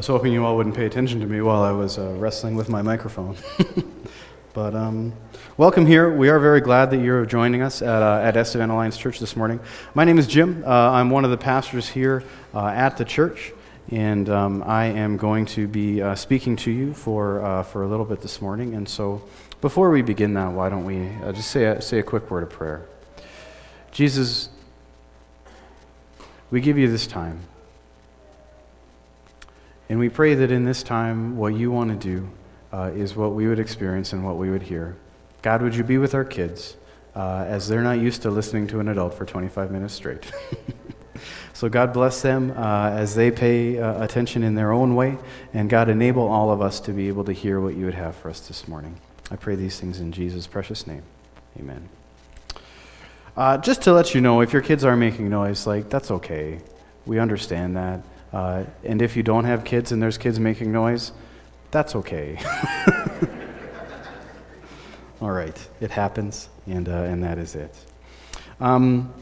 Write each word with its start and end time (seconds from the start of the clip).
was 0.00 0.06
hoping 0.06 0.32
you 0.32 0.46
all 0.46 0.56
wouldn't 0.56 0.74
pay 0.74 0.86
attention 0.86 1.20
to 1.20 1.26
me 1.26 1.42
while 1.42 1.62
I 1.62 1.72
was 1.72 1.98
uh, 1.98 2.14
wrestling 2.16 2.54
with 2.54 2.70
my 2.70 2.80
microphone. 2.80 3.36
but 4.54 4.74
um, 4.74 5.12
welcome 5.58 5.84
here. 5.84 6.16
We 6.16 6.30
are 6.30 6.38
very 6.38 6.62
glad 6.62 6.90
that 6.92 7.02
you're 7.02 7.26
joining 7.26 7.60
us 7.60 7.82
at, 7.82 8.02
uh, 8.02 8.22
at 8.24 8.34
Estevan 8.34 8.70
Alliance 8.70 8.96
Church 8.96 9.18
this 9.18 9.36
morning. 9.36 9.60
My 9.92 10.06
name 10.06 10.18
is 10.18 10.26
Jim. 10.26 10.64
Uh, 10.66 10.70
I'm 10.70 11.10
one 11.10 11.26
of 11.26 11.30
the 11.30 11.36
pastors 11.36 11.86
here 11.86 12.24
uh, 12.54 12.68
at 12.68 12.96
the 12.96 13.04
church, 13.04 13.52
and 13.90 14.30
um, 14.30 14.62
I 14.62 14.86
am 14.86 15.18
going 15.18 15.44
to 15.44 15.68
be 15.68 16.00
uh, 16.00 16.14
speaking 16.14 16.56
to 16.56 16.70
you 16.70 16.94
for, 16.94 17.44
uh, 17.44 17.62
for 17.62 17.82
a 17.82 17.86
little 17.86 18.06
bit 18.06 18.22
this 18.22 18.40
morning. 18.40 18.76
And 18.76 18.88
so 18.88 19.20
before 19.60 19.90
we 19.90 20.00
begin 20.00 20.32
that, 20.32 20.50
why 20.50 20.70
don't 20.70 20.86
we 20.86 21.10
just 21.34 21.50
say 21.50 21.66
a, 21.66 21.82
say 21.82 21.98
a 21.98 22.02
quick 22.02 22.30
word 22.30 22.44
of 22.44 22.48
prayer? 22.48 22.86
Jesus, 23.92 24.48
we 26.50 26.62
give 26.62 26.78
you 26.78 26.90
this 26.90 27.06
time. 27.06 27.40
And 29.90 29.98
we 29.98 30.08
pray 30.08 30.34
that 30.34 30.52
in 30.52 30.64
this 30.64 30.84
time, 30.84 31.36
what 31.36 31.54
you 31.54 31.72
want 31.72 31.90
to 31.90 31.96
do 31.96 32.30
uh, 32.72 32.92
is 32.94 33.16
what 33.16 33.32
we 33.32 33.48
would 33.48 33.58
experience 33.58 34.12
and 34.12 34.24
what 34.24 34.36
we 34.36 34.48
would 34.48 34.62
hear. 34.62 34.96
God, 35.42 35.62
would 35.62 35.74
you 35.74 35.82
be 35.82 35.98
with 35.98 36.14
our 36.14 36.24
kids 36.24 36.76
uh, 37.16 37.44
as 37.48 37.66
they're 37.66 37.82
not 37.82 37.98
used 37.98 38.22
to 38.22 38.30
listening 38.30 38.68
to 38.68 38.78
an 38.78 38.86
adult 38.86 39.14
for 39.14 39.26
25 39.26 39.72
minutes 39.72 39.92
straight? 39.92 40.30
so, 41.54 41.68
God 41.68 41.92
bless 41.92 42.22
them 42.22 42.52
uh, 42.56 42.90
as 42.90 43.16
they 43.16 43.32
pay 43.32 43.80
uh, 43.80 44.04
attention 44.04 44.44
in 44.44 44.54
their 44.54 44.70
own 44.70 44.94
way. 44.94 45.18
And 45.52 45.68
God, 45.68 45.88
enable 45.88 46.28
all 46.28 46.52
of 46.52 46.62
us 46.62 46.78
to 46.82 46.92
be 46.92 47.08
able 47.08 47.24
to 47.24 47.32
hear 47.32 47.58
what 47.60 47.74
you 47.74 47.84
would 47.84 47.94
have 47.94 48.14
for 48.14 48.30
us 48.30 48.46
this 48.46 48.68
morning. 48.68 48.94
I 49.28 49.34
pray 49.34 49.56
these 49.56 49.80
things 49.80 49.98
in 49.98 50.12
Jesus' 50.12 50.46
precious 50.46 50.86
name. 50.86 51.02
Amen. 51.58 51.88
Uh, 53.36 53.58
just 53.58 53.82
to 53.82 53.92
let 53.92 54.14
you 54.14 54.20
know, 54.20 54.40
if 54.40 54.52
your 54.52 54.62
kids 54.62 54.84
are 54.84 54.94
making 54.94 55.30
noise, 55.30 55.66
like, 55.66 55.90
that's 55.90 56.12
okay. 56.12 56.60
We 57.06 57.18
understand 57.18 57.76
that. 57.76 58.02
Uh, 58.32 58.64
and 58.84 59.02
if 59.02 59.16
you 59.16 59.22
don't 59.22 59.44
have 59.44 59.64
kids 59.64 59.92
and 59.92 60.02
there's 60.02 60.18
kids 60.18 60.38
making 60.38 60.72
noise, 60.72 61.12
that's 61.70 61.94
okay. 61.96 62.38
All 65.20 65.30
right, 65.30 65.68
it 65.80 65.90
happens, 65.90 66.48
and, 66.66 66.88
uh, 66.88 66.92
and 66.92 67.22
that 67.22 67.38
is 67.38 67.54
it. 67.54 67.74
Um, 68.60 69.12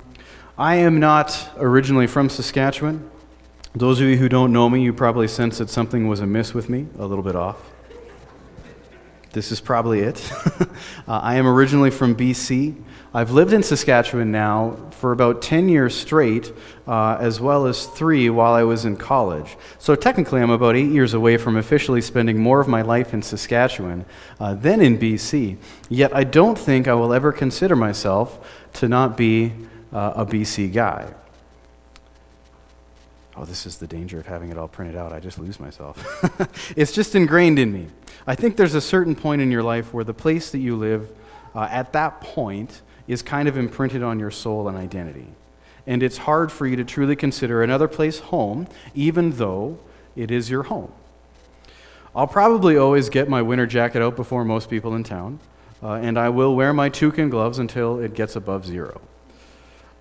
I 0.56 0.76
am 0.76 1.00
not 1.00 1.50
originally 1.56 2.06
from 2.06 2.28
Saskatchewan. 2.28 3.10
Those 3.74 4.00
of 4.00 4.06
you 4.06 4.16
who 4.16 4.28
don't 4.28 4.52
know 4.52 4.68
me, 4.68 4.82
you 4.82 4.92
probably 4.92 5.28
sense 5.28 5.58
that 5.58 5.70
something 5.70 6.08
was 6.08 6.20
amiss 6.20 6.54
with 6.54 6.68
me, 6.68 6.86
a 6.98 7.06
little 7.06 7.24
bit 7.24 7.36
off. 7.36 7.70
This 9.32 9.52
is 9.52 9.60
probably 9.60 10.00
it. 10.00 10.32
uh, 10.40 10.66
I 11.06 11.36
am 11.36 11.46
originally 11.46 11.90
from 11.90 12.16
BC. 12.16 12.74
I've 13.12 13.30
lived 13.30 13.52
in 13.52 13.62
Saskatchewan 13.62 14.32
now 14.32 14.76
for 14.90 15.12
about 15.12 15.42
10 15.42 15.68
years 15.68 15.94
straight, 15.94 16.52
uh, 16.86 17.16
as 17.20 17.40
well 17.40 17.66
as 17.66 17.86
three 17.86 18.30
while 18.30 18.54
I 18.54 18.62
was 18.62 18.84
in 18.84 18.96
college. 18.96 19.56
So 19.78 19.94
technically, 19.94 20.40
I'm 20.40 20.50
about 20.50 20.76
eight 20.76 20.90
years 20.90 21.14
away 21.14 21.36
from 21.36 21.56
officially 21.56 22.00
spending 22.00 22.38
more 22.38 22.60
of 22.60 22.68
my 22.68 22.82
life 22.82 23.12
in 23.12 23.22
Saskatchewan 23.22 24.06
uh, 24.40 24.54
than 24.54 24.80
in 24.80 24.98
BC. 24.98 25.58
Yet 25.88 26.14
I 26.14 26.24
don't 26.24 26.58
think 26.58 26.88
I 26.88 26.94
will 26.94 27.12
ever 27.12 27.32
consider 27.32 27.76
myself 27.76 28.46
to 28.74 28.88
not 28.88 29.16
be 29.16 29.52
uh, 29.92 30.12
a 30.16 30.26
BC 30.26 30.72
guy. 30.72 31.12
Oh, 33.40 33.44
this 33.44 33.66
is 33.66 33.76
the 33.76 33.86
danger 33.86 34.18
of 34.18 34.26
having 34.26 34.50
it 34.50 34.58
all 34.58 34.66
printed 34.66 34.96
out. 34.96 35.12
I 35.12 35.20
just 35.20 35.38
lose 35.38 35.60
myself. 35.60 35.96
it's 36.76 36.90
just 36.90 37.14
ingrained 37.14 37.60
in 37.60 37.72
me. 37.72 37.86
I 38.26 38.34
think 38.34 38.56
there's 38.56 38.74
a 38.74 38.80
certain 38.80 39.14
point 39.14 39.40
in 39.40 39.52
your 39.52 39.62
life 39.62 39.94
where 39.94 40.02
the 40.02 40.12
place 40.12 40.50
that 40.50 40.58
you 40.58 40.74
live, 40.74 41.08
uh, 41.54 41.68
at 41.70 41.92
that 41.92 42.20
point, 42.20 42.82
is 43.06 43.22
kind 43.22 43.46
of 43.46 43.56
imprinted 43.56 44.02
on 44.02 44.18
your 44.18 44.32
soul 44.32 44.66
and 44.66 44.76
identity. 44.76 45.28
And 45.86 46.02
it's 46.02 46.18
hard 46.18 46.50
for 46.50 46.66
you 46.66 46.74
to 46.76 46.84
truly 46.84 47.14
consider 47.14 47.62
another 47.62 47.86
place 47.86 48.18
home, 48.18 48.66
even 48.92 49.30
though 49.30 49.78
it 50.16 50.32
is 50.32 50.50
your 50.50 50.64
home. 50.64 50.90
I'll 52.16 52.26
probably 52.26 52.76
always 52.76 53.08
get 53.08 53.28
my 53.28 53.40
winter 53.40 53.66
jacket 53.66 54.02
out 54.02 54.16
before 54.16 54.44
most 54.44 54.68
people 54.68 54.96
in 54.96 55.04
town, 55.04 55.38
uh, 55.80 55.92
and 55.92 56.18
I 56.18 56.28
will 56.30 56.56
wear 56.56 56.72
my 56.72 56.88
toucan 56.88 57.30
gloves 57.30 57.60
until 57.60 58.00
it 58.00 58.14
gets 58.14 58.34
above 58.34 58.66
zero. 58.66 59.00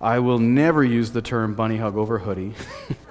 I 0.00 0.18
will 0.18 0.40
never 0.40 0.82
use 0.82 1.12
the 1.12 1.22
term 1.22 1.54
bunny 1.54 1.76
hug 1.76 1.96
over 1.96 2.18
hoodie. 2.18 2.54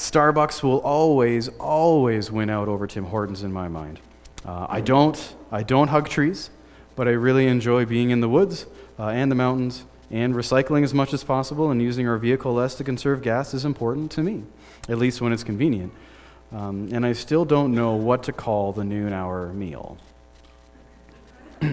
Starbucks 0.00 0.62
will 0.62 0.78
always, 0.78 1.48
always 1.58 2.30
win 2.30 2.48
out 2.48 2.68
over 2.68 2.86
Tim 2.86 3.04
Hortons 3.04 3.42
in 3.42 3.52
my 3.52 3.68
mind. 3.68 4.00
Uh, 4.46 4.66
I 4.66 4.80
don't, 4.80 5.34
I 5.52 5.62
don't 5.62 5.88
hug 5.88 6.08
trees, 6.08 6.48
but 6.96 7.06
I 7.06 7.10
really 7.10 7.46
enjoy 7.46 7.84
being 7.84 8.08
in 8.08 8.22
the 8.22 8.28
woods 8.28 8.64
uh, 8.98 9.08
and 9.08 9.30
the 9.30 9.34
mountains, 9.34 9.84
and 10.10 10.34
recycling 10.34 10.84
as 10.84 10.94
much 10.94 11.12
as 11.12 11.22
possible 11.22 11.70
and 11.70 11.82
using 11.82 12.08
our 12.08 12.16
vehicle 12.16 12.54
less 12.54 12.74
to 12.76 12.84
conserve 12.84 13.20
gas 13.20 13.52
is 13.52 13.66
important 13.66 14.10
to 14.12 14.22
me, 14.22 14.42
at 14.88 14.96
least 14.96 15.20
when 15.20 15.34
it's 15.34 15.44
convenient. 15.44 15.92
Um, 16.50 16.88
and 16.92 17.04
I 17.04 17.12
still 17.12 17.44
don't 17.44 17.74
know 17.74 17.92
what 17.92 18.22
to 18.22 18.32
call 18.32 18.72
the 18.72 18.84
noon 18.84 19.12
hour 19.12 19.52
meal. 19.52 19.98
so 21.60 21.68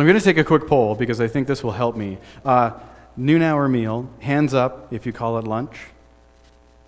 I'm 0.00 0.06
going 0.06 0.16
to 0.16 0.24
take 0.24 0.38
a 0.38 0.44
quick 0.44 0.68
poll 0.68 0.94
because 0.94 1.20
I 1.20 1.26
think 1.26 1.48
this 1.48 1.64
will 1.64 1.72
help 1.72 1.96
me. 1.96 2.18
Uh, 2.44 2.78
noon 3.16 3.42
hour 3.42 3.68
meal, 3.68 4.08
hands 4.20 4.54
up 4.54 4.92
if 4.92 5.04
you 5.06 5.12
call 5.12 5.38
it 5.38 5.44
lunch. 5.44 5.76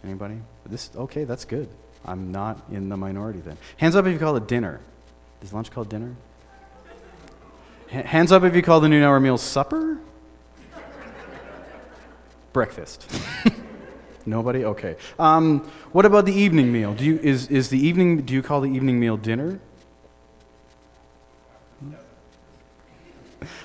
Anybody? 0.06 0.36
This 0.66 0.90
okay, 0.94 1.24
that's 1.24 1.44
good. 1.44 1.68
I'm 2.04 2.30
not 2.30 2.62
in 2.70 2.88
the 2.88 2.96
minority 2.96 3.40
then. 3.40 3.58
Hands 3.76 3.96
up 3.96 4.06
if 4.06 4.12
you 4.12 4.20
call 4.20 4.36
it 4.36 4.46
dinner. 4.46 4.78
Is 5.42 5.52
lunch 5.52 5.72
called 5.72 5.88
dinner? 5.88 6.14
Hands 7.88 8.30
up 8.30 8.44
if 8.44 8.54
you 8.54 8.62
call 8.62 8.78
the 8.78 8.88
noon 8.88 9.02
hour 9.02 9.18
meal 9.18 9.36
supper? 9.36 9.98
Breakfast. 12.52 13.10
Nobody? 14.26 14.64
Okay. 14.64 14.96
Um, 15.18 15.60
what 15.90 16.04
about 16.04 16.24
the 16.24 16.32
evening 16.32 16.72
meal? 16.72 16.94
Do 16.94 17.04
you, 17.04 17.18
is, 17.22 17.48
is 17.48 17.68
the 17.68 17.78
evening, 17.78 18.22
do 18.22 18.32
you 18.32 18.42
call 18.42 18.60
the 18.60 18.70
evening 18.70 18.98
meal 18.98 19.16
dinner? 19.16 19.60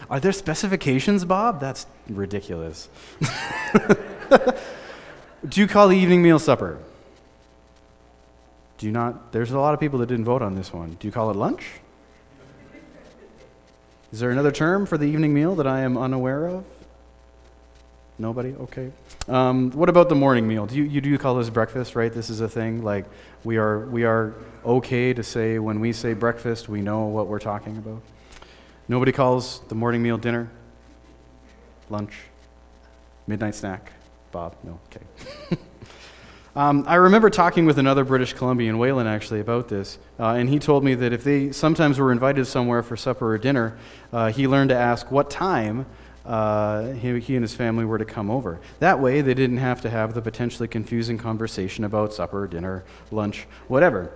Are 0.10 0.20
there 0.20 0.32
specifications, 0.32 1.24
Bob? 1.24 1.60
That's 1.60 1.86
ridiculous. 2.10 2.90
do 5.52 5.60
you 5.60 5.68
call 5.68 5.90
the 5.90 5.98
evening 5.98 6.22
meal 6.22 6.40
supper? 6.40 6.80
Do 8.78 8.86
you 8.86 8.92
not? 8.92 9.32
There's 9.32 9.52
a 9.52 9.60
lot 9.60 9.74
of 9.74 9.80
people 9.80 10.00
that 10.00 10.08
didn't 10.08 10.26
vote 10.26 10.42
on 10.42 10.56
this 10.56 10.74
one. 10.74 10.98
Do 11.00 11.08
you 11.08 11.12
call 11.12 11.30
it 11.30 11.36
lunch? 11.36 11.68
Is 14.12 14.20
there 14.20 14.32
another 14.32 14.52
term 14.52 14.86
for 14.86 14.98
the 14.98 15.06
evening 15.06 15.34
meal 15.34 15.56
that 15.56 15.68
I 15.68 15.82
am 15.82 15.98
unaware 15.98 16.48
of? 16.48 16.66
Nobody? 18.18 18.54
Okay. 18.54 18.92
Um, 19.28 19.72
what 19.72 19.90
about 19.90 20.10
the 20.10 20.16
morning 20.16 20.48
meal? 20.48 20.66
Do 20.66 20.76
you, 20.76 20.84
you 20.84 21.02
do 21.02 21.18
call 21.18 21.36
this 21.36 21.50
breakfast, 21.50 21.96
right? 21.96 22.12
This 22.12 22.30
is 22.30 22.42
a 22.42 22.50
thing. 22.50 22.84
Like 22.84 23.06
we 23.44 23.58
are 23.58 23.86
we 23.88 24.06
are 24.06 24.34
okay 24.66 25.14
to 25.14 25.24
say 25.24 25.60
when 25.60 25.80
we 25.80 25.92
say 25.92 26.14
breakfast, 26.14 26.70
we 26.70 26.82
know 26.82 27.06
what 27.06 27.28
we're 27.28 27.40
talking 27.40 27.78
about. 27.78 28.02
Nobody 28.88 29.12
calls 29.12 29.60
the 29.68 29.76
morning 29.76 30.02
meal 30.02 30.18
dinner, 30.18 30.50
lunch, 31.90 32.14
midnight 33.28 33.56
snack. 33.56 33.92
Bob, 34.32 34.56
no, 34.64 34.80
okay. 34.88 35.58
Um, 36.54 36.84
I 36.86 36.96
remember 36.96 37.30
talking 37.30 37.66
with 37.66 37.80
another 37.80 38.04
British 38.04 38.34
Columbian, 38.34 38.76
Waylon, 38.76 39.06
actually, 39.06 39.40
about 39.40 39.70
this, 39.70 39.98
uh, 40.20 40.32
and 40.32 40.50
he 40.50 40.60
told 40.60 40.84
me 40.84 40.96
that 40.96 41.14
if 41.14 41.24
they 41.24 41.54
sometimes 41.54 41.98
were 41.98 42.12
invited 42.12 42.46
somewhere 42.46 42.84
for 42.84 42.98
supper 42.98 43.34
or 43.34 43.38
dinner, 43.38 43.78
uh, 44.12 44.34
he 44.34 44.50
learned 44.50 44.70
to 44.70 44.76
ask 44.76 45.10
what 45.12 45.30
time 45.30 45.86
uh, 46.26 46.92
he, 46.92 47.18
he, 47.22 47.36
and 47.36 47.44
his 47.44 47.56
family 47.56 47.86
were 47.86 47.98
to 47.98 48.04
come 48.04 48.30
over. 48.30 48.60
That 48.80 49.00
way, 49.00 49.22
they 49.22 49.34
didn't 49.34 49.58
have 49.58 49.80
to 49.82 49.90
have 49.90 50.14
the 50.14 50.22
potentially 50.22 50.68
confusing 50.68 51.18
conversation 51.18 51.86
about 51.86 52.14
supper, 52.14 52.48
dinner, 52.48 52.84
lunch, 53.12 53.48
whatever. 53.70 54.12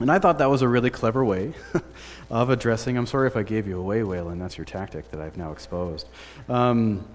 And 0.00 0.10
I 0.10 0.18
thought 0.18 0.38
that 0.38 0.50
was 0.50 0.62
a 0.62 0.68
really 0.68 0.90
clever 0.90 1.24
way 1.24 1.52
of 2.30 2.50
addressing. 2.50 2.96
I'm 2.96 3.06
sorry 3.06 3.28
if 3.28 3.36
I 3.36 3.44
gave 3.44 3.68
you 3.68 3.78
away, 3.78 4.00
Waylon. 4.00 4.40
That's 4.40 4.58
your 4.58 4.64
tactic 4.64 5.10
that 5.12 5.20
I've 5.20 5.36
now 5.36 5.52
exposed. 5.52 6.08
Um, 6.48 7.06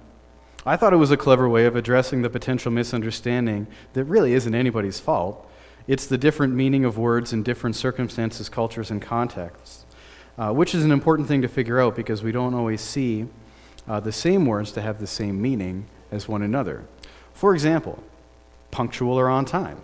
I 0.68 0.76
thought 0.76 0.92
it 0.92 0.98
was 0.98 1.12
a 1.12 1.18
clever 1.18 1.48
way 1.48 1.66
of 1.66 1.78
addressing 1.78 2.24
the 2.24 2.30
potential 2.30 2.74
misunderstanding 2.74 3.68
that 3.94 4.04
really 4.04 4.34
isn't 4.34 4.54
anybody's 4.54 5.00
fault. 5.00 5.50
It's 5.88 6.06
the 6.06 6.18
different 6.18 6.56
meaning 6.56 6.84
of 6.84 6.98
words 6.98 7.32
in 7.32 7.42
different 7.42 7.78
circumstances, 7.78 8.50
cultures, 8.50 8.92
and 8.92 9.02
contexts, 9.02 9.86
uh, 10.38 10.52
which 10.52 10.76
is 10.76 10.84
an 10.84 10.92
important 10.92 11.30
thing 11.30 11.42
to 11.42 11.48
figure 11.48 11.80
out 11.80 11.96
because 11.96 12.22
we 12.22 12.34
don't 12.34 12.54
always 12.54 12.82
see 12.82 13.28
uh, 13.88 14.02
the 14.02 14.12
same 14.12 14.46
words 14.46 14.74
to 14.74 14.82
have 14.82 15.00
the 15.00 15.08
same 15.08 15.42
meaning 15.42 15.86
as 16.12 16.28
one 16.28 16.42
another. 16.42 16.84
For 17.34 17.54
example, 17.54 18.04
punctual 18.70 19.18
or 19.18 19.30
on 19.30 19.46
time. 19.46 19.82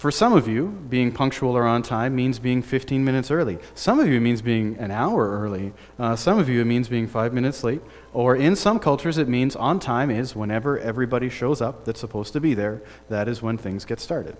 For 0.00 0.10
some 0.10 0.32
of 0.32 0.48
you, 0.48 0.68
being 0.88 1.12
punctual 1.12 1.54
or 1.54 1.66
on 1.66 1.82
time 1.82 2.14
means 2.14 2.38
being 2.38 2.62
15 2.62 3.04
minutes 3.04 3.30
early. 3.30 3.58
Some 3.74 4.00
of 4.00 4.08
you, 4.08 4.18
means 4.18 4.40
being 4.40 4.78
an 4.78 4.90
hour 4.90 5.28
early. 5.42 5.74
Uh, 5.98 6.16
some 6.16 6.38
of 6.38 6.48
you, 6.48 6.62
it 6.62 6.64
means 6.64 6.88
being 6.88 7.06
five 7.06 7.34
minutes 7.34 7.62
late. 7.62 7.82
Or 8.14 8.34
in 8.34 8.56
some 8.56 8.78
cultures, 8.78 9.18
it 9.18 9.28
means 9.28 9.54
on 9.56 9.78
time 9.78 10.10
is 10.10 10.34
whenever 10.34 10.78
everybody 10.78 11.28
shows 11.28 11.60
up 11.60 11.84
that's 11.84 12.00
supposed 12.00 12.32
to 12.32 12.40
be 12.40 12.54
there. 12.54 12.80
That 13.10 13.28
is 13.28 13.42
when 13.42 13.58
things 13.58 13.84
get 13.84 14.00
started. 14.00 14.38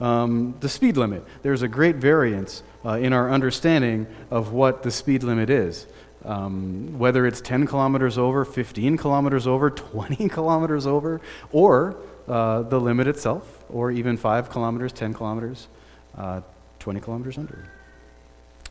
Um, 0.00 0.56
the 0.60 0.68
speed 0.68 0.98
limit. 0.98 1.24
There's 1.40 1.62
a 1.62 1.68
great 1.68 1.96
variance 1.96 2.62
uh, 2.84 2.98
in 2.98 3.14
our 3.14 3.30
understanding 3.30 4.06
of 4.30 4.52
what 4.52 4.82
the 4.82 4.90
speed 4.90 5.22
limit 5.22 5.48
is. 5.48 5.86
Um, 6.26 6.98
whether 6.98 7.26
it's 7.26 7.40
10 7.40 7.66
kilometers 7.66 8.18
over, 8.18 8.44
15 8.44 8.98
kilometers 8.98 9.46
over, 9.46 9.70
20 9.70 10.28
kilometers 10.28 10.86
over, 10.86 11.22
or 11.52 11.96
uh, 12.28 12.60
the 12.64 12.78
limit 12.78 13.06
itself 13.06 13.59
or 13.72 13.90
even 13.90 14.16
5 14.16 14.50
kilometers, 14.50 14.92
10 14.92 15.14
kilometers, 15.14 15.68
uh, 16.16 16.40
20 16.78 17.00
kilometers 17.00 17.38
under. 17.38 17.68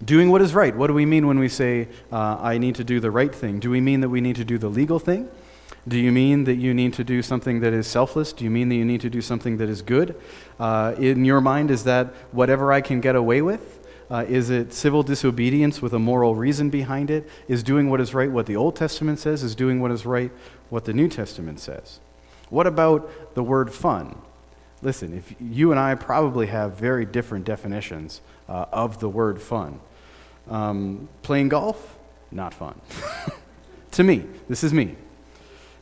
Doing 0.03 0.29
what 0.29 0.41
is 0.41 0.53
right. 0.53 0.75
What 0.75 0.87
do 0.87 0.93
we 0.93 1.05
mean 1.05 1.27
when 1.27 1.39
we 1.39 1.49
say, 1.49 1.87
uh, 2.11 2.37
I 2.39 2.57
need 2.57 2.75
to 2.75 2.83
do 2.83 2.99
the 2.99 3.11
right 3.11 3.33
thing? 3.33 3.59
Do 3.59 3.69
we 3.69 3.81
mean 3.81 4.01
that 4.01 4.09
we 4.09 4.21
need 4.21 4.37
to 4.37 4.45
do 4.45 4.57
the 4.57 4.69
legal 4.69 4.97
thing? 4.97 5.29
Do 5.87 5.97
you 5.97 6.11
mean 6.11 6.45
that 6.45 6.55
you 6.55 6.73
need 6.73 6.93
to 6.93 7.03
do 7.03 7.21
something 7.21 7.59
that 7.61 7.73
is 7.73 7.87
selfless? 7.87 8.31
Do 8.31 8.43
you 8.43 8.49
mean 8.49 8.69
that 8.69 8.75
you 8.75 8.85
need 8.85 9.01
to 9.01 9.09
do 9.09 9.21
something 9.21 9.57
that 9.57 9.69
is 9.69 9.81
good? 9.81 10.15
Uh, 10.59 10.95
in 10.97 11.25
your 11.25 11.41
mind, 11.41 11.71
is 11.71 11.83
that 11.85 12.07
whatever 12.31 12.71
I 12.71 12.81
can 12.81 13.01
get 13.01 13.15
away 13.15 13.41
with? 13.41 13.79
Uh, 14.09 14.25
is 14.27 14.49
it 14.49 14.73
civil 14.73 15.03
disobedience 15.03 15.81
with 15.81 15.93
a 15.93 15.99
moral 15.99 16.35
reason 16.35 16.69
behind 16.69 17.11
it? 17.11 17.29
Is 17.47 17.61
doing 17.61 17.89
what 17.89 18.01
is 18.01 18.13
right 18.13 18.31
what 18.31 18.45
the 18.45 18.55
Old 18.55 18.75
Testament 18.75 19.19
says? 19.19 19.43
Is 19.43 19.55
doing 19.55 19.79
what 19.79 19.91
is 19.91 20.05
right 20.05 20.31
what 20.69 20.85
the 20.85 20.93
New 20.93 21.07
Testament 21.07 21.59
says? 21.59 21.99
What 22.49 22.65
about 22.65 23.35
the 23.35 23.43
word 23.43 23.71
fun? 23.71 24.19
Listen, 24.81 25.13
if 25.17 25.35
you 25.39 25.71
and 25.71 25.79
I 25.79 25.95
probably 25.95 26.47
have 26.47 26.73
very 26.73 27.05
different 27.05 27.45
definitions 27.45 28.21
uh, 28.47 28.65
of 28.71 28.99
the 28.99 29.09
word 29.09 29.41
fun. 29.41 29.79
Um, 30.49 31.09
playing 31.21 31.49
golf, 31.49 31.97
not 32.31 32.53
fun. 32.53 32.79
to 33.91 34.03
me, 34.03 34.25
this 34.47 34.63
is 34.63 34.73
me. 34.73 34.95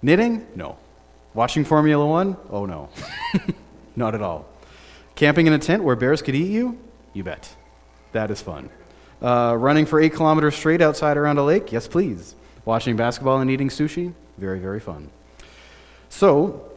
Knitting, 0.01 0.45
no. 0.55 0.77
Watching 1.33 1.63
Formula 1.63 2.05
One, 2.05 2.35
oh 2.49 2.65
no. 2.65 2.89
not 3.95 4.15
at 4.15 4.21
all. 4.21 4.47
Camping 5.15 5.47
in 5.47 5.53
a 5.53 5.59
tent 5.59 5.83
where 5.83 5.95
bears 5.95 6.21
could 6.21 6.35
eat 6.35 6.51
you, 6.51 6.77
you 7.13 7.23
bet. 7.23 7.55
That 8.11 8.31
is 8.31 8.41
fun. 8.41 8.69
Uh, 9.21 9.55
running 9.57 9.85
for 9.85 9.99
eight 9.99 10.13
kilometers 10.13 10.55
straight 10.55 10.81
outside 10.81 11.17
around 11.17 11.37
a 11.37 11.43
lake, 11.43 11.71
yes, 11.71 11.87
please. 11.87 12.35
Watching 12.65 12.95
basketball 12.95 13.39
and 13.39 13.49
eating 13.49 13.69
sushi, 13.69 14.13
very, 14.37 14.59
very 14.59 14.79
fun. 14.79 15.09
So, 16.09 16.71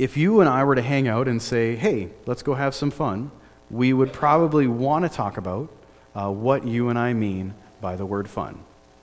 if 0.00 0.16
you 0.16 0.40
and 0.40 0.48
I 0.48 0.64
were 0.64 0.76
to 0.76 0.82
hang 0.82 1.08
out 1.08 1.28
and 1.28 1.42
say, 1.42 1.76
hey, 1.76 2.08
let's 2.24 2.42
go 2.42 2.54
have 2.54 2.74
some 2.74 2.90
fun, 2.90 3.30
we 3.70 3.92
would 3.92 4.14
probably 4.14 4.66
want 4.66 5.04
to 5.04 5.10
talk 5.10 5.36
about 5.36 5.68
uh, 6.14 6.30
what 6.30 6.66
you 6.66 6.88
and 6.88 6.98
I 6.98 7.12
mean 7.12 7.52
by 7.82 7.96
the 7.96 8.06
word 8.06 8.26
fun. 8.26 8.60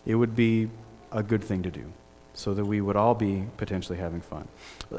It 0.07 0.15
would 0.15 0.35
be 0.35 0.71
a 1.11 1.21
good 1.21 1.43
thing 1.43 1.61
to 1.61 1.69
do 1.69 1.93
so 2.33 2.55
that 2.55 2.65
we 2.65 2.81
would 2.81 2.95
all 2.95 3.13
be 3.13 3.43
potentially 3.57 3.99
having 3.99 4.21
fun. 4.21 4.47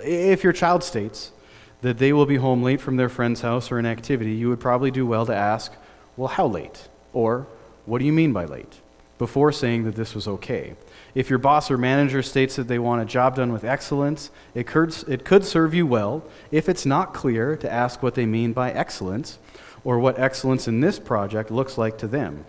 If 0.05 0.45
your 0.45 0.53
child 0.53 0.85
states 0.85 1.33
that 1.81 1.99
they 1.99 2.13
will 2.13 2.27
be 2.27 2.37
home 2.37 2.63
late 2.63 2.81
from 2.81 2.97
their 2.97 3.09
friend's 3.09 3.41
house 3.41 3.73
or 3.73 3.81
an 3.81 3.87
activity, 3.87 4.35
you 4.35 4.49
would 4.51 4.61
probably 4.61 4.93
do 4.93 5.05
well 5.05 5.27
to 5.27 5.35
ask, 5.35 5.73
well, 6.17 6.29
how 6.29 6.47
late? 6.47 6.89
Or, 7.13 7.49
what 7.87 7.99
do 7.99 8.05
you 8.05 8.13
mean 8.13 8.33
by 8.33 8.45
late? 8.45 8.81
Before 9.19 9.51
saying 9.51 9.83
that 9.83 9.97
this 9.97 10.15
was 10.15 10.29
okay. 10.29 10.77
If 11.15 11.31
your 11.31 11.39
boss 11.39 11.71
or 11.71 11.79
manager 11.79 12.23
states 12.23 12.57
that 12.57 12.69
they 12.69 12.79
want 12.79 13.03
a 13.03 13.05
job 13.05 13.37
done 13.37 13.53
with 13.53 13.65
excellence, 13.65 14.31
it 14.55 14.67
could, 14.67 14.95
it 15.09 15.25
could 15.25 15.45
serve 15.45 15.75
you 15.75 15.87
well 15.87 16.23
if 16.51 16.69
it's 16.69 16.87
not 16.87 17.15
clear 17.15 17.57
to 17.57 17.71
ask 17.71 18.03
what 18.03 18.15
they 18.15 18.27
mean 18.27 18.53
by 18.53 18.71
excellence 18.71 19.39
or 19.85 19.99
what 19.99 20.19
excellence 20.19 20.69
in 20.69 20.81
this 20.81 20.99
project 20.99 21.51
looks 21.51 21.79
like 21.79 21.99
to 21.99 22.07
them. 22.07 22.45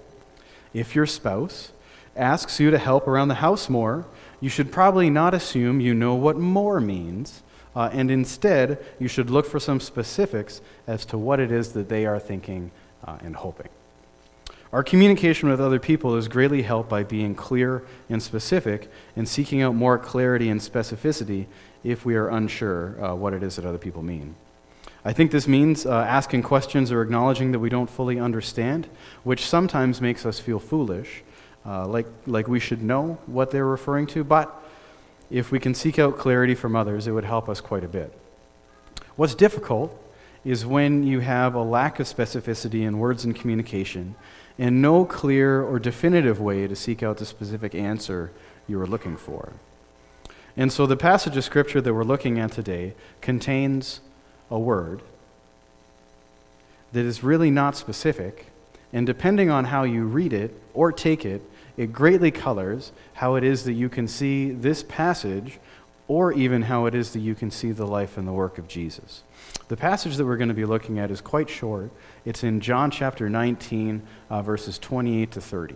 If 0.74 0.96
your 0.96 1.06
spouse 1.06 1.72
asks 2.16 2.60
you 2.60 2.70
to 2.70 2.78
help 2.78 3.08
around 3.08 3.30
the 3.30 3.36
house 3.36 3.70
more, 3.70 4.06
you 4.42 4.50
should 4.50 4.72
probably 4.72 5.10
not 5.10 5.34
assume 5.34 5.80
you 5.80 5.94
know 5.94 6.16
what 6.16 6.38
more 6.38 6.80
means, 6.80 7.44
uh, 7.76 7.90
and 7.94 8.12
instead, 8.12 8.84
you 9.00 9.08
should 9.08 9.30
look 9.30 9.46
for 9.46 9.60
some 9.60 9.80
specifics 9.80 10.62
as 10.88 11.06
to 11.06 11.18
what 11.18 11.40
it 11.40 11.52
is 11.52 11.74
that 11.74 11.88
they 11.88 12.06
are 12.06 12.20
thinking 12.20 12.72
uh, 13.06 13.18
and 13.22 13.36
hoping. 13.36 13.70
Our 14.72 14.84
communication 14.84 15.50
with 15.50 15.60
other 15.60 15.80
people 15.80 16.16
is 16.16 16.28
greatly 16.28 16.62
helped 16.62 16.90
by 16.90 17.04
being 17.04 17.34
clear 17.34 17.84
and 18.08 18.22
specific 18.22 18.88
and 19.16 19.28
seeking 19.28 19.64
out 19.64 19.74
more 19.74 19.98
clarity 19.98 20.50
and 20.50 20.62
specificity 20.62 21.48
if 21.84 22.06
we 22.06 22.16
are 22.16 22.28
unsure 22.28 23.04
uh, 23.04 23.16
what 23.16 23.34
it 23.34 23.42
is 23.42 23.56
that 23.56 23.66
other 23.66 23.80
people 23.80 24.04
mean. 24.04 24.36
I 25.04 25.12
think 25.12 25.32
this 25.32 25.48
means 25.48 25.88
uh, 25.88 26.02
asking 26.02 26.44
questions 26.44 26.92
or 26.92 27.02
acknowledging 27.02 27.52
that 27.54 27.60
we 27.60 27.70
don't 27.70 27.90
fully 27.90 28.20
understand, 28.20 28.88
which 29.24 29.48
sometimes 29.48 30.02
makes 30.02 30.24
us 30.24 30.40
feel 30.40 30.60
foolish, 30.60 31.24
uh, 31.66 31.88
like, 31.88 32.06
like 32.28 32.48
we 32.48 32.60
should 32.60 32.84
know 32.84 33.18
what 33.26 33.50
they're 33.50 33.66
referring 33.66 34.06
to, 34.08 34.24
but 34.24 34.64
if 35.32 35.52
we 35.52 35.60
can 35.60 35.74
seek 35.74 35.98
out 35.98 36.20
clarity 36.20 36.54
from 36.54 36.76
others, 36.76 37.08
it 37.08 37.12
would 37.12 37.24
help 37.24 37.50
us 37.50 37.60
quite 37.60 37.84
a 37.84 37.88
bit. 37.88 38.14
What's 39.16 39.34
difficult 39.34 39.98
is 40.46 40.66
when 40.66 41.04
you 41.04 41.22
have 41.22 41.56
a 41.56 41.62
lack 41.62 42.00
of 42.00 42.08
specificity 42.08 42.82
in 42.82 43.00
words 43.00 43.26
and 43.26 43.36
communication 43.36 44.16
and 44.60 44.82
no 44.82 45.06
clear 45.06 45.64
or 45.64 45.80
definitive 45.80 46.40
way 46.40 46.68
to 46.68 46.76
seek 46.76 47.02
out 47.02 47.18
the 47.18 47.26
specific 47.26 47.74
answer 47.74 48.30
you 48.68 48.80
are 48.80 48.86
looking 48.86 49.18
for. 49.18 49.54
And 50.58 50.72
so 50.72 50.86
the 50.86 50.98
passage 50.98 51.38
of 51.38 51.46
Scripture 51.46 51.80
that 51.80 51.94
we're 51.94 52.04
looking 52.04 52.38
at 52.38 52.52
today 52.52 52.94
contains 53.22 54.02
a 54.52 54.60
word 54.60 55.02
that 56.92 57.06
is 57.06 57.24
really 57.24 57.50
not 57.50 57.78
specific, 57.78 58.48
and 58.92 59.08
depending 59.08 59.50
on 59.50 59.66
how 59.66 59.84
you 59.84 60.04
read 60.04 60.34
it 60.34 60.60
or 60.74 60.92
take 60.92 61.24
it, 61.24 61.42
it 61.78 61.94
greatly 61.94 62.32
colors 62.32 62.92
how 63.14 63.36
it 63.36 63.44
is 63.44 63.64
that 63.64 63.74
you 63.74 63.88
can 63.88 64.08
see 64.08 64.52
this 64.52 64.84
passage, 64.84 65.60
or 66.10 66.34
even 66.34 66.64
how 66.64 66.88
it 66.88 66.96
is 66.96 67.14
that 67.14 67.20
you 67.20 67.36
can 67.36 67.52
see 67.52 67.72
the 67.72 67.86
life 67.86 68.18
and 68.18 68.28
the 68.28 68.34
work 68.34 68.58
of 68.58 68.68
Jesus. 68.68 69.22
The 69.70 69.78
passage 69.78 70.18
that 70.18 70.26
we're 70.26 70.38
going 70.38 70.50
to 70.50 70.56
be 70.56 70.66
looking 70.66 70.98
at 70.98 71.12
is 71.12 71.22
quite 71.22 71.48
short. 71.48 71.92
It's 72.26 72.44
in 72.44 72.60
John 72.60 72.90
chapter 72.90 73.30
19, 73.30 74.02
uh, 74.32 74.42
verses 74.42 74.80
28 74.80 75.32
to 75.34 75.42
30. 75.42 75.76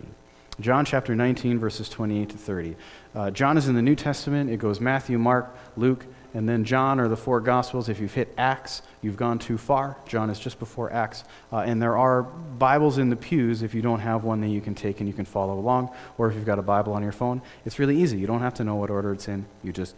John 0.58 0.84
chapter 0.84 1.14
19, 1.14 1.60
verses 1.60 1.88
28 1.88 2.30
to 2.30 2.36
30. 2.36 2.76
Uh, 3.14 3.30
John 3.30 3.56
is 3.56 3.68
in 3.68 3.76
the 3.76 3.82
New 3.82 3.94
Testament. 3.94 4.50
It 4.50 4.56
goes 4.56 4.80
Matthew, 4.80 5.16
Mark, 5.16 5.56
Luke, 5.76 6.06
and 6.32 6.48
then 6.48 6.64
John 6.64 6.98
are 6.98 7.06
the 7.06 7.16
four 7.16 7.40
Gospels. 7.40 7.88
If 7.88 8.00
you've 8.00 8.14
hit 8.14 8.34
Acts, 8.36 8.82
you've 9.00 9.16
gone 9.16 9.38
too 9.38 9.56
far. 9.56 9.96
John 10.06 10.28
is 10.28 10.40
just 10.40 10.58
before 10.58 10.92
Acts. 10.92 11.22
Uh, 11.52 11.58
and 11.58 11.80
there 11.80 11.96
are 11.96 12.24
Bibles 12.24 12.98
in 12.98 13.10
the 13.10 13.16
pews 13.16 13.62
if 13.62 13.74
you 13.74 13.82
don't 13.82 14.00
have 14.00 14.24
one 14.24 14.40
that 14.40 14.48
you 14.48 14.60
can 14.60 14.74
take 14.74 14.98
and 14.98 15.08
you 15.08 15.14
can 15.14 15.24
follow 15.24 15.56
along, 15.56 15.90
or 16.18 16.28
if 16.28 16.34
you've 16.34 16.44
got 16.44 16.58
a 16.58 16.62
Bible 16.62 16.94
on 16.94 17.02
your 17.04 17.12
phone. 17.12 17.42
It's 17.64 17.78
really 17.78 18.02
easy. 18.02 18.18
You 18.18 18.26
don't 18.26 18.40
have 18.40 18.54
to 18.54 18.64
know 18.64 18.74
what 18.74 18.90
order 18.90 19.12
it's 19.12 19.28
in. 19.28 19.46
You 19.62 19.72
just 19.72 19.94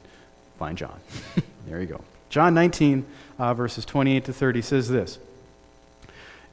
find 0.58 0.76
John. 0.76 1.00
there 1.66 1.81
you 1.81 1.87
go. 1.87 2.04
John 2.28 2.55
19, 2.55 3.06
uh, 3.38 3.55
verses 3.55 3.84
28 3.84 4.25
to 4.25 4.32
30 4.32 4.62
says 4.62 4.88
this 4.88 5.19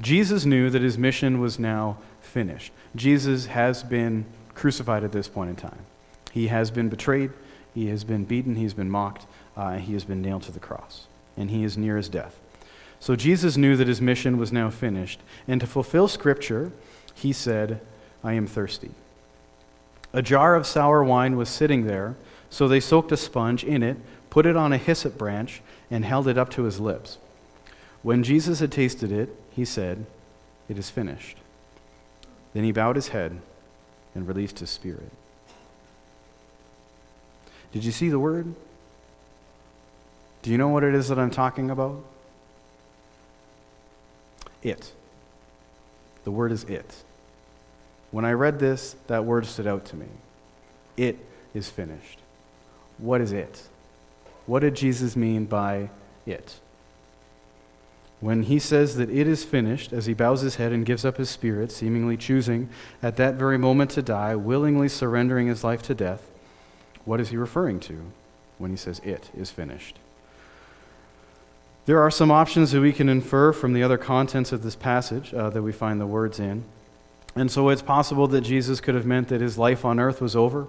Jesus 0.02 0.46
knew 0.46 0.70
that 0.70 0.81
his 0.81 0.98
mission 0.98 1.40
was 1.40 1.60
now 1.60 1.98
finished. 2.22 2.72
Jesus 2.96 3.48
has 3.48 3.84
been 3.84 4.25
crucified 4.56 5.04
at 5.04 5.12
this 5.12 5.28
point 5.28 5.50
in 5.50 5.56
time. 5.56 5.80
He 6.31 6.48
has 6.48 6.72
been 6.72 6.90
betrayed, 6.90 7.31
he 7.74 7.88
has 7.88 8.04
been 8.04 8.25
beaten, 8.25 8.56
he's 8.56 8.74
been 8.74 8.90
mocked, 8.90 9.25
uh, 9.56 9.78
he 9.78 9.94
has 9.94 10.04
been 10.04 10.22
nailed 10.22 10.44
to 10.44 10.52
the 10.52 10.60
cross, 10.60 11.08
and 11.38 11.50
he 11.50 11.64
is 11.64 11.78
near 11.78 11.98
his 11.98 12.10
death. 12.10 12.40
So 13.00 13.16
Jesus 13.16 13.58
knew 13.58 13.75
that 13.75 13.88
his 13.88 14.02
mission 14.02 14.38
was 14.38 14.52
now 14.52 14.70
finished, 14.70 15.20
and 15.48 15.60
to 15.62 15.68
fulfill 15.68 16.08
Scripture, 16.08 16.72
he 17.13 17.34
said, 17.34 17.82
I 18.24 18.34
am 18.34 18.48
thirsty. 18.48 18.92
A 20.13 20.22
jar 20.22 20.56
of 20.56 20.65
sour 20.65 21.03
wine 21.03 21.36
was 21.36 21.50
sitting 21.50 21.86
there, 21.86 22.15
so 22.50 22.68
they 22.68 22.80
soaked 22.80 23.12
a 23.12 23.18
sponge 23.18 23.63
in 23.63 23.84
it 23.84 23.98
put 24.34 24.48
it 24.48 24.56
on 24.56 24.74
a 24.74 24.78
hyssop 24.80 25.16
branch, 25.16 25.62
and 25.92 26.04
held 26.04 26.28
it 26.28 26.40
up 26.40 26.50
to 26.50 26.63
his 26.63 26.80
lips. 26.80 27.20
When 28.02 28.24
Jesus 28.24 28.62
had 28.62 28.72
tasted 28.72 29.12
it, 29.12 29.30
he 29.52 29.63
said, 29.63 30.08
It 30.68 30.75
is 30.75 30.90
finished. 30.90 31.38
Then 32.56 32.63
he 32.63 32.72
bowed 32.72 32.96
his 32.96 33.10
head 33.10 33.40
and 34.16 34.28
released 34.28 34.58
his 34.58 34.72
spirit. 34.72 35.12
Did 37.72 37.86
you 37.86 37.92
see 37.92 38.10
the 38.10 38.18
word? 38.18 38.56
Do 40.42 40.50
you 40.50 40.58
know 40.58 40.70
what 40.70 40.84
it 40.84 40.96
is 40.96 41.10
that 41.10 41.20
I'm 41.20 41.30
talking 41.30 41.70
about? 41.70 42.04
It. 44.63 44.94
The 46.24 46.32
word 46.32 46.52
is 46.52 46.63
it. 46.63 47.04
When 48.10 48.25
I 48.25 48.32
read 48.32 48.58
this, 48.58 48.96
that 49.06 49.25
word 49.25 49.46
stood 49.46 49.68
out 49.68 49.86
to 49.86 49.96
me. 49.96 50.08
It 50.98 51.20
is 51.54 51.70
finished. 51.70 52.18
What 52.98 53.22
is 53.22 53.32
it? 53.32 53.68
What 54.45 54.59
did 54.59 54.75
Jesus 54.75 55.15
mean 55.15 55.45
by 55.45 55.89
it? 56.25 56.59
When 58.19 58.43
he 58.43 58.57
says 58.59 58.95
that 58.95 59.09
it 59.09 59.27
is 59.27 59.43
finished, 59.43 59.91
as 59.91 60.05
he 60.05 60.13
bows 60.13 60.41
his 60.41 60.55
head 60.55 60.71
and 60.71 60.85
gives 60.85 61.03
up 61.03 61.17
his 61.17 61.29
spirit, 61.29 61.71
seemingly 61.71 62.15
choosing 62.15 62.69
at 63.01 63.17
that 63.17 63.35
very 63.35 63.57
moment 63.57 63.91
to 63.91 64.01
die, 64.01 64.35
willingly 64.35 64.88
surrendering 64.88 65.47
his 65.47 65.63
life 65.63 65.81
to 65.83 65.93
death, 65.93 66.29
what 67.03 67.19
is 67.19 67.29
he 67.29 67.38
referring 67.38 67.81
to 67.81 68.00
when 68.57 68.71
he 68.71 68.77
says 68.77 69.00
it 69.00 69.29
is 69.35 69.51
finished? 69.51 70.00
There 71.85 72.01
are 72.01 72.12
some 72.12 72.31
options 72.31 72.71
that 72.71 72.79
we 72.79 72.93
can 72.93 73.09
infer 73.09 73.51
from 73.51 73.73
the 73.73 73.83
other 73.83 73.97
contents 73.97 74.53
of 74.53 74.63
this 74.63 74.75
passage 74.77 75.33
uh, 75.33 75.50
that 75.50 75.62
we 75.62 75.73
find 75.73 76.00
the 76.00 76.07
words 76.07 76.39
in. 76.39 76.63
And 77.35 77.51
so 77.51 77.67
it's 77.67 77.81
possible 77.81 78.27
that 78.27 78.41
Jesus 78.41 78.79
could 78.79 78.95
have 78.95 79.05
meant 79.05 79.27
that 79.29 79.41
his 79.41 79.57
life 79.57 79.83
on 79.83 80.00
earth 80.00 80.21
was 80.21 80.35
over 80.35 80.67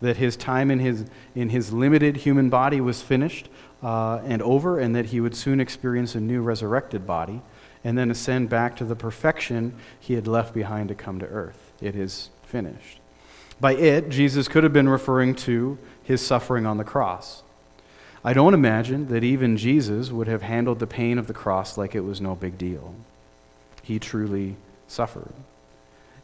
that 0.00 0.16
his 0.16 0.36
time 0.36 0.70
in 0.70 0.78
his, 0.78 1.04
in 1.34 1.50
his 1.50 1.72
limited 1.72 2.18
human 2.18 2.48
body 2.50 2.80
was 2.80 3.02
finished 3.02 3.48
uh, 3.82 4.20
and 4.24 4.42
over, 4.42 4.78
and 4.78 4.94
that 4.94 5.06
he 5.06 5.20
would 5.20 5.34
soon 5.34 5.60
experience 5.60 6.14
a 6.14 6.20
new 6.20 6.42
resurrected 6.42 7.06
body 7.06 7.42
and 7.84 7.96
then 7.96 8.10
ascend 8.10 8.48
back 8.48 8.76
to 8.76 8.84
the 8.84 8.96
perfection 8.96 9.74
he 9.98 10.14
had 10.14 10.26
left 10.26 10.52
behind 10.52 10.88
to 10.88 10.94
come 10.94 11.18
to 11.18 11.26
earth. 11.26 11.72
It 11.80 11.96
is 11.96 12.30
finished. 12.42 13.00
By 13.60 13.74
it, 13.74 14.08
Jesus 14.08 14.48
could 14.48 14.64
have 14.64 14.72
been 14.72 14.88
referring 14.88 15.34
to 15.36 15.78
his 16.02 16.24
suffering 16.24 16.66
on 16.66 16.78
the 16.78 16.84
cross. 16.84 17.42
I 18.22 18.34
don't 18.34 18.54
imagine 18.54 19.08
that 19.08 19.24
even 19.24 19.56
Jesus 19.56 20.10
would 20.10 20.28
have 20.28 20.42
handled 20.42 20.78
the 20.78 20.86
pain 20.86 21.18
of 21.18 21.26
the 21.26 21.34
cross 21.34 21.78
like 21.78 21.94
it 21.94 22.00
was 22.00 22.20
no 22.20 22.34
big 22.34 22.58
deal. 22.58 22.94
He 23.82 23.98
truly 23.98 24.56
suffered 24.88 25.32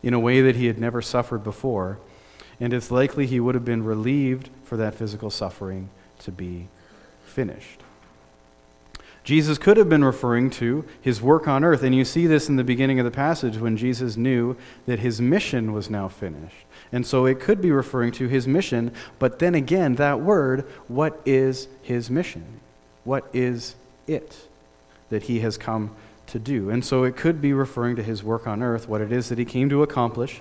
in 0.03 0.13
a 0.13 0.21
way 0.21 0.43
that 0.43 0.57
he 0.57 0.67
had 0.67 0.79
never 0.79 1.01
suffered 1.01 1.43
before, 1.43 1.99
and 2.61 2.73
it's 2.73 2.91
likely 2.91 3.27
he 3.27 3.41
would 3.41 3.55
have 3.55 3.65
been 3.65 3.85
relieved 3.85 4.51
for 4.65 4.77
that 4.77 4.95
physical 4.95 5.31
suffering 5.31 5.91
to 6.21 6.33
be 6.33 6.69
finished. 7.25 7.83
Jesus 9.27 9.59
could 9.59 9.77
have 9.77 9.89
been 9.89 10.05
referring 10.05 10.51
to 10.51 10.85
his 11.01 11.21
work 11.21 11.49
on 11.49 11.65
earth, 11.65 11.83
and 11.83 11.93
you 11.93 12.05
see 12.05 12.29
this 12.29 12.49
in 12.49 12.55
the 12.55 12.63
beginning 12.63 13.01
of 13.01 13.05
the 13.05 13.11
passage 13.11 13.59
when 13.59 13.77
Jesus 13.77 14.17
knew 14.17 14.57
that 14.87 15.01
his 15.01 15.21
mission 15.21 15.73
was 15.73 15.91
now 15.91 16.07
finished. 16.07 16.65
And 16.93 17.05
so 17.05 17.27
it 17.27 17.41
could 17.41 17.61
be 17.61 17.73
referring 17.73 18.13
to 18.13 18.29
his 18.29 18.47
mission, 18.47 18.93
but 19.19 19.41
then 19.41 19.57
again, 19.57 19.97
that 19.97 20.21
word, 20.21 20.61
what 20.87 21.21
is 21.27 21.67
his 21.83 22.09
mission? 22.09 22.61
What 23.03 23.29
is 23.33 23.75
it 24.07 24.47
that 25.11 25.25
he 25.25 25.41
has 25.41 25.59
come 25.59 25.97
to 26.29 26.39
do? 26.39 26.71
And 26.71 26.85
so 26.85 27.03
it 27.03 27.17
could 27.17 27.43
be 27.43 27.53
referring 27.53 27.97
to 27.97 28.05
his 28.05 28.23
work 28.23 28.47
on 28.47 28.63
earth, 28.63 28.89
what 28.89 29.01
it 29.01 29.11
is 29.11 29.29
that 29.29 29.39
he 29.39 29.45
came 29.45 29.69
to 29.71 29.83
accomplish 29.83 30.41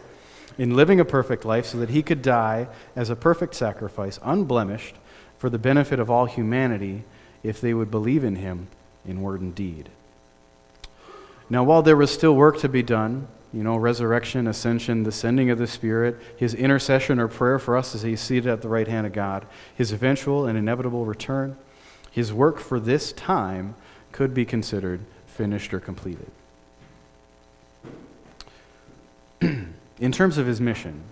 in 0.57 0.75
living 0.75 0.99
a 0.99 1.05
perfect 1.05 1.45
life 1.45 1.65
so 1.65 1.77
that 1.79 1.89
he 1.89 2.01
could 2.01 2.21
die 2.21 2.67
as 2.95 3.09
a 3.09 3.15
perfect 3.15 3.55
sacrifice, 3.55 4.19
unblemished, 4.23 4.95
for 5.37 5.49
the 5.49 5.59
benefit 5.59 5.99
of 5.99 6.09
all 6.09 6.25
humanity 6.25 7.03
if 7.43 7.59
they 7.61 7.73
would 7.73 7.91
believe 7.91 8.23
in 8.23 8.37
him 8.37 8.67
in 9.05 9.21
word 9.21 9.41
and 9.41 9.53
deed. 9.53 9.89
Now, 11.49 11.63
while 11.63 11.83
there 11.83 11.97
was 11.97 12.11
still 12.11 12.35
work 12.35 12.57
to 12.59 12.69
be 12.69 12.81
done, 12.81 13.27
you 13.53 13.63
know, 13.63 13.77
resurrection, 13.77 14.47
ascension, 14.47 15.03
the 15.03 15.11
sending 15.11 15.49
of 15.49 15.57
the 15.57 15.67
Spirit, 15.67 16.17
his 16.35 16.53
intercession 16.53 17.19
or 17.19 17.27
prayer 17.27 17.59
for 17.59 17.77
us 17.77 17.95
as 17.95 18.01
he's 18.01 18.19
seated 18.19 18.47
at 18.47 18.61
the 18.61 18.67
right 18.67 18.87
hand 18.87 19.05
of 19.05 19.13
God, 19.13 19.45
his 19.73 19.91
eventual 19.91 20.45
and 20.45 20.57
inevitable 20.57 21.05
return, 21.05 21.55
his 22.09 22.33
work 22.33 22.59
for 22.59 22.79
this 22.79 23.11
time 23.13 23.75
could 24.11 24.33
be 24.33 24.45
considered 24.45 25.01
finished 25.27 25.73
or 25.73 25.79
completed. 25.79 26.31
In 29.99 30.11
terms 30.11 30.37
of 30.37 30.45
his 30.45 30.59
mission, 30.59 31.03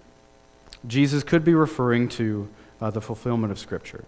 Jesus 0.86 1.24
could 1.24 1.46
be 1.46 1.54
referring 1.54 2.10
to 2.10 2.50
uh, 2.82 2.90
the 2.90 3.02
fulfillment 3.02 3.52
of 3.52 3.60
Scripture 3.60 4.04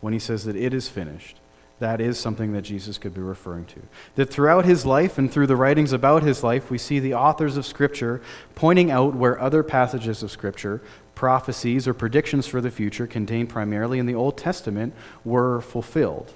when 0.00 0.12
he 0.12 0.18
says 0.18 0.44
that 0.44 0.56
it 0.56 0.72
is 0.72 0.88
finished. 0.88 1.36
That 1.78 2.00
is 2.00 2.18
something 2.18 2.52
that 2.52 2.62
Jesus 2.62 2.96
could 2.96 3.12
be 3.12 3.20
referring 3.20 3.66
to. 3.66 3.80
That 4.14 4.30
throughout 4.30 4.64
his 4.64 4.86
life 4.86 5.18
and 5.18 5.30
through 5.30 5.48
the 5.48 5.56
writings 5.56 5.92
about 5.92 6.22
his 6.22 6.44
life, 6.44 6.70
we 6.70 6.78
see 6.78 7.00
the 7.00 7.14
authors 7.14 7.56
of 7.56 7.66
Scripture 7.66 8.22
pointing 8.54 8.90
out 8.90 9.14
where 9.14 9.40
other 9.40 9.62
passages 9.62 10.22
of 10.22 10.30
Scripture, 10.30 10.80
prophecies, 11.14 11.88
or 11.88 11.92
predictions 11.92 12.46
for 12.46 12.60
the 12.60 12.70
future 12.70 13.06
contained 13.06 13.48
primarily 13.48 13.98
in 13.98 14.06
the 14.06 14.14
Old 14.14 14.38
Testament 14.38 14.94
were 15.24 15.60
fulfilled. 15.60 16.32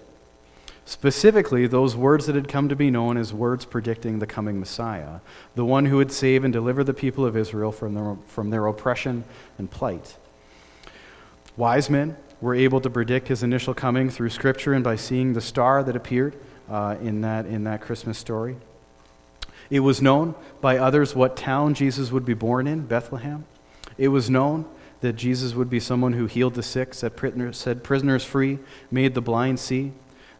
Specifically, 0.88 1.66
those 1.66 1.96
words 1.96 2.26
that 2.26 2.36
had 2.36 2.46
come 2.46 2.68
to 2.68 2.76
be 2.76 2.92
known 2.92 3.16
as 3.16 3.34
words 3.34 3.64
predicting 3.64 4.20
the 4.20 4.26
coming 4.26 4.60
Messiah, 4.60 5.18
the 5.56 5.64
one 5.64 5.86
who 5.86 5.96
would 5.96 6.12
save 6.12 6.44
and 6.44 6.52
deliver 6.52 6.84
the 6.84 6.94
people 6.94 7.26
of 7.26 7.36
Israel 7.36 7.72
from 7.72 7.94
their, 7.94 8.16
from 8.28 8.50
their 8.50 8.66
oppression 8.68 9.24
and 9.58 9.68
plight. 9.68 10.16
Wise 11.56 11.90
men 11.90 12.16
were 12.40 12.54
able 12.54 12.80
to 12.80 12.88
predict 12.88 13.26
his 13.26 13.42
initial 13.42 13.74
coming 13.74 14.08
through 14.08 14.30
Scripture 14.30 14.74
and 14.74 14.84
by 14.84 14.94
seeing 14.94 15.32
the 15.32 15.40
star 15.40 15.82
that 15.82 15.96
appeared 15.96 16.36
uh, 16.70 16.94
in, 17.00 17.20
that, 17.22 17.46
in 17.46 17.64
that 17.64 17.80
Christmas 17.80 18.16
story. 18.16 18.56
It 19.70 19.80
was 19.80 20.00
known 20.00 20.36
by 20.60 20.78
others 20.78 21.16
what 21.16 21.36
town 21.36 21.74
Jesus 21.74 22.12
would 22.12 22.24
be 22.24 22.34
born 22.34 22.68
in, 22.68 22.86
Bethlehem. 22.86 23.44
It 23.98 24.08
was 24.08 24.30
known 24.30 24.66
that 25.00 25.14
Jesus 25.14 25.54
would 25.54 25.68
be 25.68 25.80
someone 25.80 26.12
who 26.12 26.26
healed 26.26 26.54
the 26.54 26.62
sick, 26.62 26.94
set 26.94 27.16
prisoners, 27.16 27.56
set 27.56 27.82
prisoners 27.82 28.22
free, 28.22 28.60
made 28.88 29.14
the 29.14 29.20
blind 29.20 29.58
see, 29.58 29.92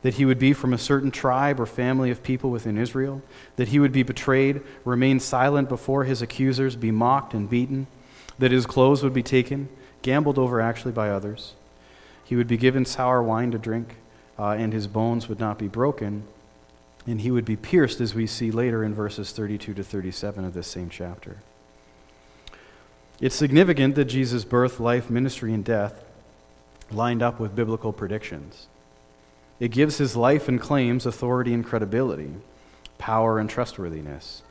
that 0.02 0.14
he 0.14 0.24
would 0.24 0.38
be 0.38 0.52
from 0.52 0.72
a 0.72 0.78
certain 0.78 1.10
tribe 1.10 1.60
or 1.60 1.66
family 1.66 2.10
of 2.10 2.22
people 2.22 2.50
within 2.50 2.78
Israel, 2.78 3.22
that 3.56 3.68
he 3.68 3.78
would 3.78 3.92
be 3.92 4.02
betrayed, 4.02 4.60
remain 4.84 5.18
silent 5.18 5.68
before 5.68 6.04
his 6.04 6.22
accusers, 6.22 6.76
be 6.76 6.90
mocked 6.90 7.34
and 7.34 7.50
beaten, 7.50 7.86
that 8.38 8.52
his 8.52 8.66
clothes 8.66 9.02
would 9.02 9.14
be 9.14 9.22
taken, 9.22 9.68
gambled 10.02 10.38
over 10.38 10.60
actually 10.60 10.92
by 10.92 11.10
others, 11.10 11.54
he 12.26 12.34
would 12.34 12.48
be 12.48 12.56
given 12.56 12.84
sour 12.84 13.22
wine 13.22 13.52
to 13.52 13.58
drink, 13.58 13.96
uh, 14.38 14.50
and 14.50 14.72
his 14.72 14.88
bones 14.88 15.28
would 15.28 15.38
not 15.38 15.58
be 15.58 15.68
broken, 15.68 16.24
and 17.06 17.20
he 17.20 17.30
would 17.30 17.44
be 17.44 17.56
pierced, 17.56 18.00
as 18.00 18.14
we 18.14 18.26
see 18.26 18.50
later 18.50 18.82
in 18.82 18.92
verses 18.92 19.30
32 19.30 19.74
to 19.74 19.84
37 19.84 20.44
of 20.44 20.52
this 20.52 20.66
same 20.66 20.90
chapter. 20.90 21.38
It's 23.20 23.36
significant 23.36 23.94
that 23.94 24.06
Jesus' 24.06 24.44
birth, 24.44 24.80
life, 24.80 25.08
ministry, 25.08 25.54
and 25.54 25.64
death 25.64 26.04
lined 26.90 27.22
up 27.22 27.38
with 27.38 27.54
biblical 27.54 27.92
predictions. 27.92 28.66
It 29.58 29.70
gives 29.70 29.98
his 29.98 30.16
life 30.16 30.48
and 30.48 30.60
claims 30.60 31.06
authority 31.06 31.54
and 31.54 31.64
credibility, 31.64 32.30
power 32.98 33.38
and 33.38 33.48
trustworthiness. 33.48 34.42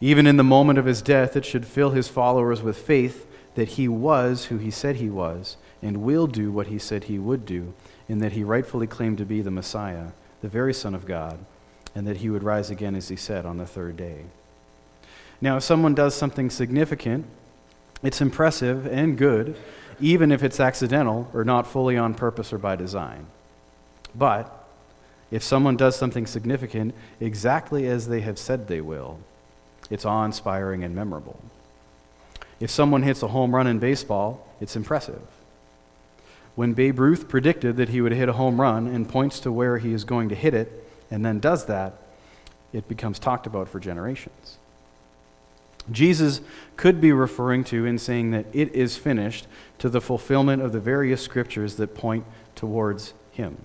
Even 0.00 0.26
in 0.26 0.36
the 0.36 0.44
moment 0.44 0.78
of 0.78 0.86
his 0.86 1.02
death, 1.02 1.36
it 1.36 1.44
should 1.44 1.66
fill 1.66 1.90
his 1.90 2.08
followers 2.08 2.62
with 2.62 2.78
faith 2.78 3.26
that 3.54 3.70
he 3.70 3.86
was 3.86 4.46
who 4.46 4.58
he 4.58 4.70
said 4.70 4.96
he 4.96 5.10
was 5.10 5.56
and 5.82 5.98
will 5.98 6.26
do 6.26 6.50
what 6.50 6.68
he 6.68 6.78
said 6.78 7.04
he 7.04 7.18
would 7.18 7.44
do, 7.44 7.74
in 8.08 8.18
that 8.18 8.32
he 8.32 8.44
rightfully 8.44 8.86
claimed 8.86 9.18
to 9.18 9.24
be 9.24 9.42
the 9.42 9.50
Messiah, 9.50 10.08
the 10.40 10.48
very 10.48 10.72
Son 10.72 10.94
of 10.94 11.06
God, 11.06 11.38
and 11.94 12.06
that 12.06 12.18
he 12.18 12.30
would 12.30 12.42
rise 12.42 12.70
again, 12.70 12.94
as 12.94 13.08
he 13.08 13.16
said, 13.16 13.44
on 13.44 13.58
the 13.58 13.66
third 13.66 13.96
day. 13.96 14.24
Now, 15.40 15.56
if 15.56 15.64
someone 15.64 15.94
does 15.94 16.14
something 16.14 16.50
significant, 16.50 17.26
it's 18.02 18.20
impressive 18.20 18.86
and 18.86 19.18
good, 19.18 19.56
even 20.00 20.32
if 20.32 20.42
it's 20.42 20.60
accidental 20.60 21.28
or 21.34 21.44
not 21.44 21.66
fully 21.66 21.96
on 21.96 22.14
purpose 22.14 22.52
or 22.52 22.58
by 22.58 22.76
design. 22.76 23.26
But 24.14 24.66
if 25.30 25.42
someone 25.42 25.76
does 25.76 25.96
something 25.96 26.26
significant 26.26 26.94
exactly 27.20 27.86
as 27.86 28.08
they 28.08 28.20
have 28.20 28.38
said 28.38 28.68
they 28.68 28.80
will, 28.80 29.18
it's 29.90 30.04
awe 30.04 30.24
inspiring 30.24 30.84
and 30.84 30.94
memorable. 30.94 31.40
If 32.60 32.70
someone 32.70 33.02
hits 33.02 33.22
a 33.22 33.28
home 33.28 33.54
run 33.54 33.66
in 33.66 33.78
baseball, 33.78 34.46
it's 34.60 34.76
impressive 34.76 35.22
when 36.54 36.74
Babe 36.74 36.98
Ruth 36.98 37.28
predicted 37.28 37.76
that 37.76 37.88
he 37.88 38.00
would 38.00 38.12
hit 38.12 38.28
a 38.28 38.34
home 38.34 38.60
run 38.60 38.86
and 38.86 39.08
points 39.08 39.40
to 39.40 39.52
where 39.52 39.78
he 39.78 39.92
is 39.92 40.04
going 40.04 40.28
to 40.28 40.34
hit 40.34 40.54
it 40.54 40.86
and 41.10 41.24
then 41.24 41.40
does 41.40 41.66
that, 41.66 41.94
it 42.72 42.88
becomes 42.88 43.18
talked 43.18 43.46
about 43.46 43.68
for 43.68 43.80
generations. 43.80 44.58
Jesus 45.90 46.40
could 46.76 47.00
be 47.00 47.12
referring 47.12 47.64
to 47.64 47.84
in 47.84 47.98
saying 47.98 48.30
that 48.30 48.46
it 48.52 48.72
is 48.74 48.96
finished 48.96 49.46
to 49.78 49.88
the 49.88 50.00
fulfillment 50.00 50.62
of 50.62 50.72
the 50.72 50.80
various 50.80 51.22
scriptures 51.22 51.76
that 51.76 51.94
point 51.94 52.24
towards 52.54 53.14
him. 53.32 53.58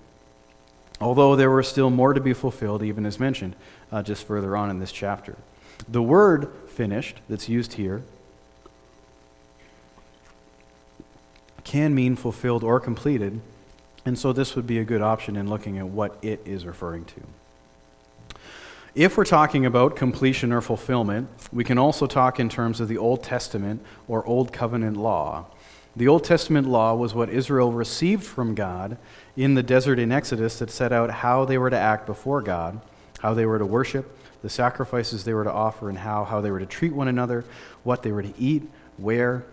Although 1.00 1.36
there 1.36 1.50
were 1.50 1.62
still 1.62 1.90
more 1.90 2.12
to 2.12 2.20
be 2.20 2.32
fulfilled, 2.32 2.82
even 2.82 3.06
as 3.06 3.20
mentioned 3.20 3.54
uh, 3.92 4.02
just 4.02 4.26
further 4.26 4.56
on 4.56 4.70
in 4.70 4.80
this 4.80 4.92
chapter. 4.92 5.36
The 5.88 6.02
word 6.02 6.52
finished 6.66 7.20
that's 7.28 7.48
used 7.48 7.74
here 7.74 8.02
can 11.62 11.94
mean 11.94 12.16
fulfilled 12.16 12.64
or 12.64 12.80
completed, 12.80 13.40
and 14.04 14.18
so 14.18 14.32
this 14.32 14.56
would 14.56 14.66
be 14.66 14.78
a 14.78 14.84
good 14.84 15.02
option 15.02 15.36
in 15.36 15.48
looking 15.50 15.78
at 15.78 15.86
what 15.86 16.18
it 16.22 16.40
is 16.46 16.64
referring 16.64 17.04
to. 17.04 17.20
If 18.94 19.16
we're 19.16 19.24
talking 19.24 19.66
about 19.66 19.94
completion 19.94 20.50
or 20.50 20.60
fulfillment, 20.60 21.28
we 21.52 21.62
can 21.62 21.78
also 21.78 22.06
talk 22.06 22.40
in 22.40 22.48
terms 22.48 22.80
of 22.80 22.88
the 22.88 22.98
Old 22.98 23.22
Testament 23.22 23.84
or 24.08 24.26
Old 24.26 24.52
Covenant 24.52 24.96
law. 24.96 25.46
The 25.94 26.08
Old 26.08 26.24
Testament 26.24 26.66
law 26.66 26.94
was 26.94 27.14
what 27.14 27.28
Israel 27.28 27.70
received 27.70 28.24
from 28.24 28.54
God 28.54 28.96
in 29.38 29.54
the 29.54 29.62
desert 29.62 30.00
in 30.00 30.10
Exodus 30.10 30.58
that 30.58 30.68
set 30.68 30.92
out 30.92 31.10
how 31.10 31.44
they 31.44 31.56
were 31.56 31.70
to 31.70 31.78
act 31.78 32.06
before 32.06 32.42
God, 32.42 32.80
how 33.20 33.34
they 33.34 33.46
were 33.46 33.60
to 33.60 33.64
worship, 33.64 34.18
the 34.42 34.50
sacrifices 34.50 35.22
they 35.22 35.32
were 35.32 35.44
to 35.44 35.52
offer, 35.52 35.88
and 35.88 35.96
how, 35.96 36.24
how 36.24 36.40
they 36.40 36.50
were 36.50 36.58
to 36.58 36.66
treat 36.66 36.92
one 36.92 37.06
another, 37.06 37.44
what 37.84 38.02
they 38.02 38.10
were 38.10 38.22
to 38.22 38.34
eat, 38.36 38.68
where, 38.96 39.44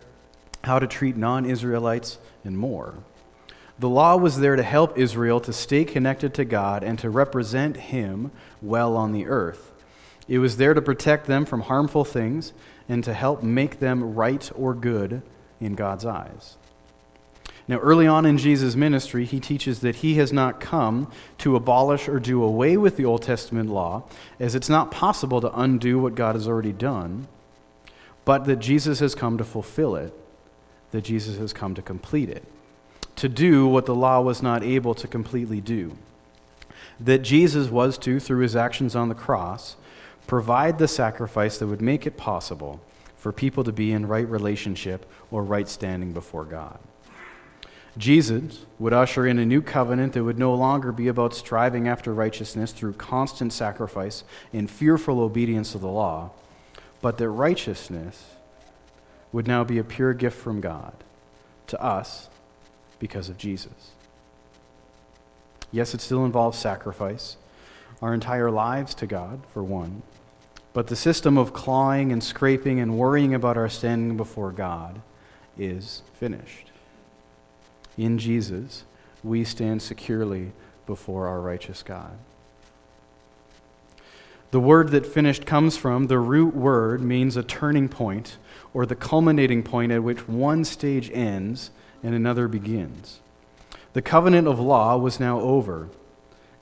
how 0.64 0.80
to 0.80 0.88
treat 0.88 1.16
non 1.16 1.46
Israelites, 1.46 2.18
and 2.44 2.58
more. 2.58 2.96
The 3.78 3.88
law 3.88 4.18
was 4.18 4.40
there 4.40 4.56
to 4.56 4.64
help 4.64 4.98
Israel 4.98 5.40
to 5.42 5.54
stay 5.54 5.86
connected 5.86 6.34
to 6.34 6.46
God 6.46 6.84
and 6.84 6.98
to 7.00 7.12
represent 7.12 7.78
Him 7.78 8.32
well 8.64 8.98
on 8.98 9.12
the 9.12 9.28
earth. 9.28 9.72
It 10.28 10.40
was 10.40 10.58
there 10.58 10.74
to 10.74 10.82
protect 10.82 11.28
them 11.28 11.46
from 11.46 11.62
harmful 11.62 12.06
things 12.06 12.54
and 12.90 13.04
to 13.04 13.14
help 13.14 13.44
make 13.44 13.78
them 13.78 14.16
right 14.16 14.52
or 14.56 14.74
good 14.74 15.22
in 15.60 15.76
God's 15.76 16.08
eyes. 16.08 16.58
Now, 17.68 17.78
early 17.80 18.06
on 18.06 18.26
in 18.26 18.38
Jesus' 18.38 18.76
ministry, 18.76 19.26
he 19.26 19.40
teaches 19.40 19.80
that 19.80 19.98
he 19.98 20.16
has 20.16 20.32
not 20.32 20.60
come 20.60 21.12
to 21.40 21.56
abolish 21.56 22.08
or 22.08 22.20
do 22.20 22.44
away 22.44 22.78
with 22.78 22.96
the 22.96 23.06
Old 23.06 23.24
Testament 23.24 23.70
law, 23.70 24.04
as 24.40 24.54
it's 24.54 24.70
not 24.70 24.92
possible 24.92 25.42
to 25.42 25.60
undo 25.60 25.98
what 25.98 26.14
God 26.14 26.36
has 26.36 26.48
already 26.48 26.74
done, 26.74 27.28
but 28.24 28.46
that 28.46 28.58
Jesus 28.58 29.00
has 29.00 29.16
come 29.16 29.38
to 29.40 29.44
fulfill 29.44 29.96
it 29.96 30.14
that 30.96 31.04
Jesus 31.04 31.38
has 31.38 31.52
come 31.52 31.76
to 31.76 31.82
complete 31.82 32.30
it, 32.30 32.44
to 33.18 33.28
do 33.28 33.68
what 33.68 33.86
the 33.86 33.94
law 33.94 34.22
was 34.22 34.42
not 34.42 34.64
able 34.64 34.96
to 34.96 35.10
completely 35.10 35.60
do. 35.60 35.98
That 37.02 37.20
Jesus 37.20 37.68
was 37.68 37.98
to, 38.00 38.18
through 38.18 38.40
his 38.40 38.56
actions 38.56 38.96
on 38.96 39.10
the 39.10 39.16
cross, 39.16 39.76
provide 40.26 40.80
the 40.80 40.88
sacrifice 40.88 41.58
that 41.58 41.68
would 41.68 41.82
make 41.82 42.08
it 42.08 42.16
possible 42.16 42.80
for 43.18 43.34
people 43.34 43.66
to 43.66 43.74
be 43.74 43.92
in 43.92 44.08
right 44.08 44.28
relationship 44.28 45.06
or 45.32 45.44
right 45.44 45.68
standing 45.68 46.14
before 46.14 46.46
God. 46.46 46.80
Jesus 47.98 48.66
would 48.78 48.92
usher 48.92 49.26
in 49.26 49.40
a 49.40 49.46
new 49.46 49.62
covenant 49.62 50.14
that 50.14 50.24
would 50.24 50.38
no 50.38 50.54
longer 50.54 50.92
be 50.92 51.08
about 51.08 51.34
striving 51.34 51.88
after 51.88 52.14
righteousness 52.14 52.74
through 52.74 52.94
constant 52.94 53.54
sacrifice 53.54 54.24
and 54.52 54.70
fearful 54.70 55.22
obedience 55.22 55.72
to 55.72 55.78
the 55.78 55.88
law, 55.88 56.32
but 57.02 57.18
that 57.18 57.30
righteousness 57.30 58.36
would 59.32 59.48
now 59.48 59.64
be 59.64 59.78
a 59.78 59.84
pure 59.84 60.14
gift 60.14 60.38
from 60.38 60.60
God 60.60 60.94
to 61.68 61.82
us 61.82 62.30
because 63.00 63.30
of 63.30 63.38
Jesus. 63.38 63.92
Yes, 65.72 65.94
it 65.94 66.02
still 66.02 66.26
involves 66.26 66.58
sacrifice, 66.58 67.38
our 68.02 68.14
entire 68.14 68.52
lives 68.52 68.94
to 68.96 69.08
God, 69.08 69.42
for 69.54 69.64
one. 69.64 70.04
But 70.74 70.88
the 70.88 70.96
system 70.98 71.38
of 71.38 71.54
clawing 71.54 72.12
and 72.12 72.22
scraping 72.22 72.82
and 72.82 72.98
worrying 72.98 73.34
about 73.34 73.58
our 73.58 73.70
standing 73.70 74.18
before 74.18 74.52
God 74.52 75.02
is 75.58 76.02
finished. 76.20 76.72
In 77.98 78.18
Jesus, 78.18 78.84
we 79.24 79.44
stand 79.44 79.82
securely 79.82 80.52
before 80.86 81.28
our 81.28 81.42
righteous 81.42 81.84
God. 81.84 82.18
The 84.52 84.60
word 84.60 84.92
that 84.92 85.06
finished 85.06 85.46
comes 85.46 85.76
from, 85.76 86.08
the 86.08 86.20
root 86.20 86.56
word 86.56 87.02
means 87.02 87.36
a 87.36 87.44
turning 87.44 87.90
point 87.90 88.38
or 88.74 88.86
the 88.86 88.96
culminating 88.96 89.64
point 89.64 89.92
at 89.92 90.04
which 90.04 90.28
one 90.28 90.64
stage 90.64 91.10
ends 91.12 91.72
and 92.04 92.14
another 92.14 92.48
begins. 92.48 93.20
The 93.94 94.02
covenant 94.02 94.48
of 94.48 94.60
law 94.60 94.98
was 94.98 95.20
now 95.20 95.40
over, 95.40 95.90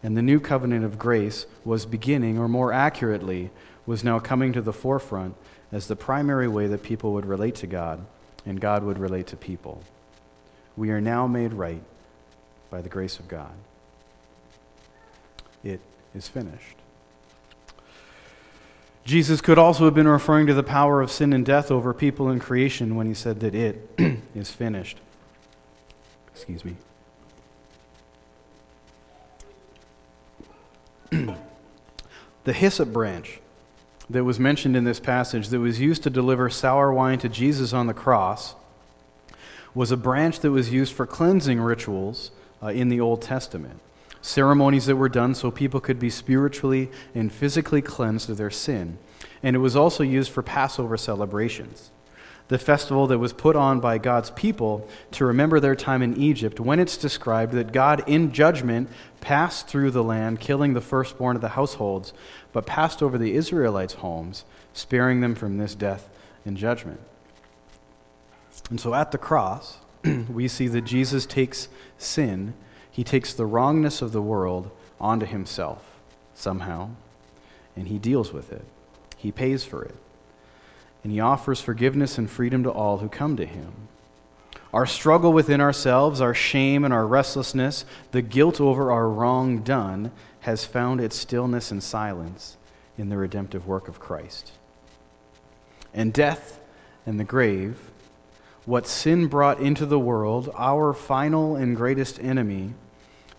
and 0.02 0.16
the 0.16 0.22
new 0.22 0.40
covenant 0.40 0.86
of 0.86 0.98
grace 1.00 1.46
was 1.66 1.86
beginning, 1.86 2.38
or 2.38 2.48
more 2.48 2.72
accurately, 2.72 3.52
was 3.86 4.04
now 4.04 4.20
coming 4.20 4.54
to 4.54 4.62
the 4.62 4.74
forefront 4.74 5.36
as 5.72 5.88
the 5.88 5.96
primary 5.96 6.48
way 6.48 6.68
that 6.68 6.84
people 6.84 7.14
would 7.14 7.26
relate 7.26 7.56
to 7.56 7.68
God 7.68 8.06
and 8.46 8.62
God 8.62 8.84
would 8.84 8.98
relate 8.98 9.28
to 9.28 9.38
people. 9.38 9.84
We 10.76 10.90
are 10.92 11.02
now 11.02 11.28
made 11.28 11.54
right 11.54 11.84
by 12.70 12.82
the 12.82 12.90
grace 12.90 13.20
of 13.20 13.28
God. 13.28 13.52
It 15.64 15.80
is 16.16 16.28
finished. 16.28 16.78
Jesus 19.06 19.42
could 19.42 19.58
also 19.58 19.86
have 19.86 19.94
been 19.94 20.08
referring 20.08 20.48
to 20.48 20.54
the 20.54 20.64
power 20.64 21.02
of 21.02 21.12
sin 21.12 21.34
and 21.34 21.46
death 21.46 21.70
over 21.70 21.94
people 21.94 22.30
in 22.30 22.40
creation 22.40 22.96
when 22.96 23.06
he 23.06 23.14
said 23.14 23.42
that 23.42 23.54
it 23.54 23.90
is 24.36 24.50
finished. 24.50 24.98
Excuse 26.34 26.64
me. 26.66 26.76
the 32.44 32.54
hyssop 32.54 32.92
branch 32.92 33.40
that 34.10 34.24
was 34.24 34.40
mentioned 34.40 34.76
in 34.76 34.84
this 34.84 35.00
passage 35.00 35.50
that 35.50 35.60
was 35.60 35.80
used 35.80 36.04
to 36.04 36.10
deliver 36.10 36.50
sour 36.50 36.92
wine 36.92 37.20
to 37.20 37.30
Jesus 37.30 37.74
on 37.74 37.88
the 37.88 37.94
cross 37.94 38.56
was 39.74 39.92
a 39.92 39.98
branch 39.98 40.40
that 40.40 40.52
was 40.52 40.72
used 40.72 40.94
for 40.94 41.06
cleansing 41.06 41.60
rituals 41.60 42.32
uh, 42.62 42.68
in 42.68 42.90
the 42.90 43.00
Old 43.00 43.22
Testament. 43.22 43.80
Ceremonies 44.22 44.86
that 44.86 44.96
were 44.96 45.10
done 45.10 45.36
so 45.36 45.52
people 45.52 45.80
could 45.80 46.00
be 46.00 46.10
spiritually 46.10 46.90
and 47.14 47.32
physically 47.32 47.82
cleansed 47.82 48.30
of 48.30 48.38
their 48.38 48.52
sin. 48.52 48.98
And 49.42 49.56
it 49.56 49.60
was 49.60 49.76
also 49.76 50.04
used 50.04 50.32
for 50.32 50.42
Passover 50.42 50.96
celebrations 50.96 51.92
the 52.50 52.58
festival 52.58 53.08
that 53.08 53.20
was 53.20 53.34
put 53.34 53.56
on 53.56 53.80
by 53.80 53.98
God's 53.98 54.30
people 54.32 54.88
to 55.12 55.26
remember 55.26 55.60
their 55.60 55.76
time 55.76 56.02
in 56.02 56.18
Egypt, 56.18 56.60
when 56.60 56.80
it's 56.80 56.98
described 56.98 57.54
that 57.54 57.72
God, 57.72 58.04
in 58.08 58.32
judgment, 58.32 58.90
passed 59.22 59.68
through 59.68 59.92
the 59.92 60.04
land, 60.04 60.40
killing 60.40 60.74
the 60.74 60.82
firstborn 60.82 61.36
of 61.36 61.42
the 61.42 61.50
households, 61.50 62.14
but 62.52 62.66
passed 62.66 63.02
over 63.02 63.18
the 63.18 63.34
Israelites' 63.34 63.96
homes, 63.96 64.44
sparing 64.74 65.22
them 65.22 65.36
from 65.36 65.58
this 65.58 65.74
death 65.74 66.10
and 66.46 66.58
judgment. 66.58 67.00
And 68.70 68.80
so 68.80 68.94
at 68.94 69.12
the 69.12 69.18
cross, 69.18 69.78
we 70.30 70.48
see 70.48 70.68
that 70.68 70.82
Jesus 70.82 71.26
takes 71.26 71.68
sin, 71.98 72.54
he 72.90 73.04
takes 73.04 73.34
the 73.34 73.46
wrongness 73.46 74.02
of 74.02 74.12
the 74.12 74.22
world 74.22 74.72
onto 75.00 75.26
himself 75.26 76.00
somehow, 76.34 76.92
and 77.76 77.88
he 77.88 77.98
deals 77.98 78.32
with 78.32 78.52
it. 78.52 78.66
He 79.18 79.32
pays 79.32 79.64
for 79.64 79.84
it 79.84 79.96
and 81.04 81.12
he 81.12 81.20
offers 81.20 81.60
forgiveness 81.60 82.18
and 82.18 82.30
freedom 82.30 82.64
to 82.64 82.72
all 82.72 83.00
who 83.00 83.10
come 83.10 83.36
to 83.38 83.46
him. 83.46 83.74
Our 84.74 84.86
struggle 84.86 85.34
within 85.34 85.62
ourselves, 85.62 86.22
our 86.22 86.34
shame 86.34 86.84
and 86.84 86.94
our 86.94 87.06
restlessness, 87.06 87.86
the 88.12 88.22
guilt 88.22 88.60
over 88.60 88.92
our 88.92 89.08
wrong 89.08 89.60
done, 89.60 90.12
has 90.42 90.66
found 90.66 91.00
its 91.00 91.16
stillness 91.16 91.70
and 91.70 91.84
silence 91.84 92.58
in 92.98 93.10
the 93.10 93.18
redemptive 93.18 93.68
work 93.68 93.88
of 93.88 94.00
Christ. 94.00 94.54
And 95.94 96.12
death 96.12 96.60
and 97.06 97.20
the 97.20 97.24
grave, 97.24 97.92
what 98.66 98.88
sin 98.88 99.28
brought 99.28 99.60
into 99.60 99.86
the 99.86 100.00
world, 100.00 100.50
our 100.58 100.94
final 100.94 101.56
and 101.56 101.76
greatest 101.76 102.20
enemy, 102.22 102.74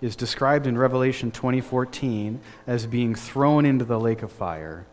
is 0.00 0.16
described 0.16 0.66
in 0.66 0.76
Revelation 0.76 1.30
20:14 1.30 2.40
as 2.66 2.86
being 2.86 3.14
thrown 3.14 3.64
into 3.64 3.84
the 3.84 3.98
lake 3.98 4.22
of 4.22 4.30
fire 4.30 4.84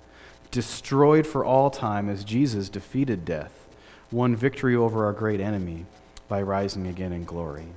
destroyed 0.52 1.26
for 1.26 1.44
all 1.44 1.70
time 1.72 2.10
as 2.10 2.24
Jesus 2.24 2.70
defeated 2.70 3.26
death, 3.26 3.68
won 4.12 4.36
victory 4.36 4.76
over 4.76 5.06
our 5.06 5.14
great 5.14 5.40
enemy 5.40 5.86
by 6.28 6.42
rising 6.42 6.88
again 6.88 7.14
in 7.14 7.24
glory. 7.24 7.68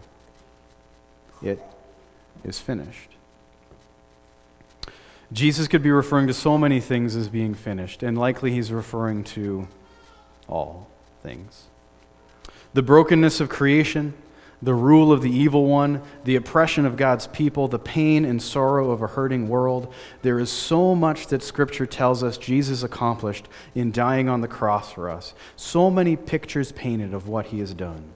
It 1.42 1.62
is 2.42 2.58
finished. 2.58 3.10
Jesus 5.32 5.68
could 5.68 5.82
be 5.82 5.90
referring 5.90 6.26
to 6.26 6.34
so 6.34 6.58
many 6.58 6.80
things 6.80 7.16
as 7.16 7.28
being 7.28 7.54
finished, 7.54 8.02
and 8.02 8.18
likely 8.18 8.52
he's 8.52 8.70
referring 8.70 9.24
to 9.24 9.66
all 10.48 10.88
things. 11.22 11.64
The 12.74 12.82
brokenness 12.82 13.40
of 13.40 13.48
creation 13.48 14.14
the 14.64 14.74
rule 14.74 15.12
of 15.12 15.20
the 15.20 15.30
evil 15.30 15.66
one, 15.66 16.00
the 16.24 16.36
oppression 16.36 16.86
of 16.86 16.96
God's 16.96 17.26
people, 17.26 17.68
the 17.68 17.78
pain 17.78 18.24
and 18.24 18.40
sorrow 18.40 18.90
of 18.90 19.02
a 19.02 19.06
hurting 19.08 19.46
world. 19.48 19.92
There 20.22 20.40
is 20.40 20.50
so 20.50 20.94
much 20.94 21.26
that 21.26 21.42
Scripture 21.42 21.84
tells 21.84 22.22
us 22.22 22.38
Jesus 22.38 22.82
accomplished 22.82 23.46
in 23.74 23.92
dying 23.92 24.28
on 24.28 24.40
the 24.40 24.48
cross 24.48 24.90
for 24.90 25.10
us. 25.10 25.34
So 25.54 25.90
many 25.90 26.16
pictures 26.16 26.72
painted 26.72 27.12
of 27.12 27.28
what 27.28 27.46
he 27.46 27.58
has 27.58 27.74
done. 27.74 28.12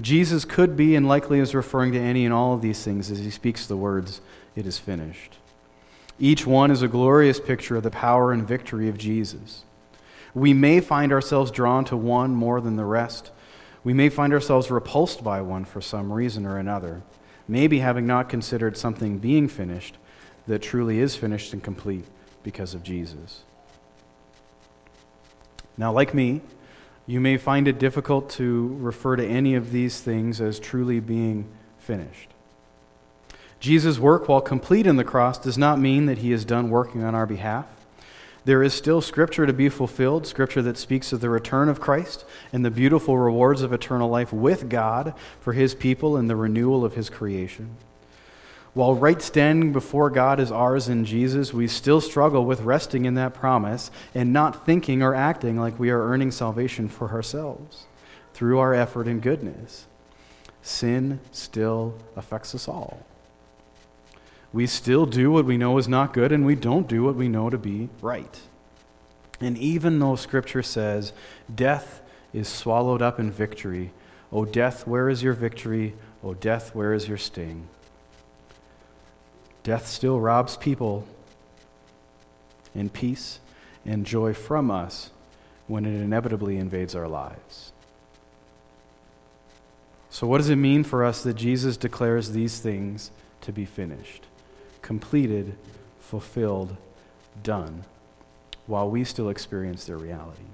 Jesus 0.00 0.46
could 0.46 0.76
be 0.76 0.96
and 0.96 1.06
likely 1.06 1.40
is 1.40 1.54
referring 1.54 1.92
to 1.92 2.00
any 2.00 2.24
and 2.24 2.32
all 2.32 2.54
of 2.54 2.62
these 2.62 2.82
things 2.82 3.10
as 3.10 3.18
he 3.18 3.30
speaks 3.30 3.66
the 3.66 3.76
words, 3.76 4.22
It 4.56 4.66
is 4.66 4.78
finished. 4.78 5.36
Each 6.18 6.46
one 6.46 6.70
is 6.70 6.80
a 6.80 6.88
glorious 6.88 7.38
picture 7.38 7.76
of 7.76 7.82
the 7.82 7.90
power 7.90 8.32
and 8.32 8.46
victory 8.46 8.88
of 8.88 8.96
Jesus. 8.96 9.64
We 10.32 10.54
may 10.54 10.80
find 10.80 11.12
ourselves 11.12 11.50
drawn 11.50 11.84
to 11.86 11.96
one 11.96 12.34
more 12.34 12.60
than 12.60 12.76
the 12.76 12.84
rest. 12.84 13.30
We 13.84 13.92
may 13.92 14.08
find 14.08 14.32
ourselves 14.32 14.70
repulsed 14.70 15.22
by 15.22 15.42
one 15.42 15.66
for 15.66 15.80
some 15.80 16.10
reason 16.12 16.46
or 16.46 16.58
another, 16.58 17.02
maybe 17.46 17.80
having 17.80 18.06
not 18.06 18.30
considered 18.30 18.76
something 18.76 19.18
being 19.18 19.46
finished 19.46 19.98
that 20.46 20.62
truly 20.62 20.98
is 20.98 21.14
finished 21.14 21.52
and 21.52 21.62
complete 21.62 22.06
because 22.42 22.74
of 22.74 22.82
Jesus. 22.82 23.42
Now, 25.76 25.92
like 25.92 26.14
me, 26.14 26.40
you 27.06 27.20
may 27.20 27.36
find 27.36 27.68
it 27.68 27.78
difficult 27.78 28.30
to 28.30 28.76
refer 28.80 29.16
to 29.16 29.26
any 29.26 29.54
of 29.54 29.70
these 29.70 30.00
things 30.00 30.40
as 30.40 30.58
truly 30.58 31.00
being 31.00 31.46
finished. 31.78 32.30
Jesus' 33.60 33.98
work, 33.98 34.28
while 34.28 34.40
complete 34.40 34.86
in 34.86 34.96
the 34.96 35.04
cross, 35.04 35.38
does 35.38 35.58
not 35.58 35.78
mean 35.78 36.06
that 36.06 36.18
he 36.18 36.32
is 36.32 36.44
done 36.44 36.70
working 36.70 37.02
on 37.02 37.14
our 37.14 37.26
behalf. 37.26 37.66
There 38.44 38.62
is 38.62 38.74
still 38.74 39.00
scripture 39.00 39.46
to 39.46 39.54
be 39.54 39.70
fulfilled, 39.70 40.26
scripture 40.26 40.60
that 40.62 40.76
speaks 40.76 41.12
of 41.12 41.20
the 41.20 41.30
return 41.30 41.70
of 41.70 41.80
Christ 41.80 42.26
and 42.52 42.62
the 42.64 42.70
beautiful 42.70 43.16
rewards 43.16 43.62
of 43.62 43.72
eternal 43.72 44.10
life 44.10 44.32
with 44.32 44.68
God 44.68 45.14
for 45.40 45.54
his 45.54 45.74
people 45.74 46.16
and 46.16 46.28
the 46.28 46.36
renewal 46.36 46.84
of 46.84 46.94
his 46.94 47.08
creation. 47.08 47.76
While 48.74 48.94
right 48.94 49.22
standing 49.22 49.72
before 49.72 50.10
God 50.10 50.40
is 50.40 50.50
ours 50.50 50.88
in 50.88 51.04
Jesus, 51.04 51.54
we 51.54 51.68
still 51.68 52.00
struggle 52.00 52.44
with 52.44 52.60
resting 52.62 53.06
in 53.06 53.14
that 53.14 53.32
promise 53.32 53.90
and 54.14 54.32
not 54.32 54.66
thinking 54.66 55.02
or 55.02 55.14
acting 55.14 55.58
like 55.58 55.78
we 55.78 55.90
are 55.90 56.08
earning 56.08 56.30
salvation 56.30 56.88
for 56.88 57.12
ourselves 57.12 57.86
through 58.34 58.58
our 58.58 58.74
effort 58.74 59.06
and 59.06 59.22
goodness. 59.22 59.86
Sin 60.60 61.20
still 61.30 61.94
affects 62.16 62.54
us 62.54 62.68
all 62.68 63.06
we 64.54 64.68
still 64.68 65.04
do 65.04 65.32
what 65.32 65.44
we 65.44 65.56
know 65.56 65.76
is 65.78 65.88
not 65.88 66.12
good 66.12 66.30
and 66.30 66.46
we 66.46 66.54
don't 66.54 66.86
do 66.86 67.02
what 67.02 67.16
we 67.16 67.26
know 67.26 67.50
to 67.50 67.58
be 67.58 67.88
right. 68.00 68.40
And 69.40 69.58
even 69.58 69.98
though 69.98 70.14
Scripture 70.14 70.62
says 70.62 71.12
death 71.52 72.00
is 72.32 72.46
swallowed 72.46 73.02
up 73.02 73.18
in 73.18 73.32
victory, 73.32 73.90
O 74.32 74.44
death, 74.44 74.86
where 74.86 75.08
is 75.08 75.24
your 75.24 75.32
victory? 75.32 75.94
O 76.22 76.34
death, 76.34 76.72
where 76.72 76.94
is 76.94 77.08
your 77.08 77.18
sting? 77.18 77.66
Death 79.64 79.88
still 79.88 80.20
robs 80.20 80.56
people 80.56 81.04
in 82.76 82.90
peace 82.90 83.40
and 83.84 84.06
joy 84.06 84.32
from 84.32 84.70
us 84.70 85.10
when 85.66 85.84
it 85.84 86.00
inevitably 86.00 86.58
invades 86.58 86.94
our 86.94 87.08
lives. 87.08 87.72
So, 90.10 90.28
what 90.28 90.38
does 90.38 90.48
it 90.48 90.56
mean 90.56 90.84
for 90.84 91.04
us 91.04 91.24
that 91.24 91.34
Jesus 91.34 91.76
declares 91.76 92.30
these 92.30 92.60
things 92.60 93.10
to 93.40 93.50
be 93.50 93.64
finished? 93.64 94.28
Completed, 94.84 95.56
fulfilled, 95.98 96.76
done, 97.42 97.84
while 98.66 98.88
we 98.88 99.02
still 99.02 99.30
experience 99.30 99.86
their 99.86 99.96
reality. 99.96 100.44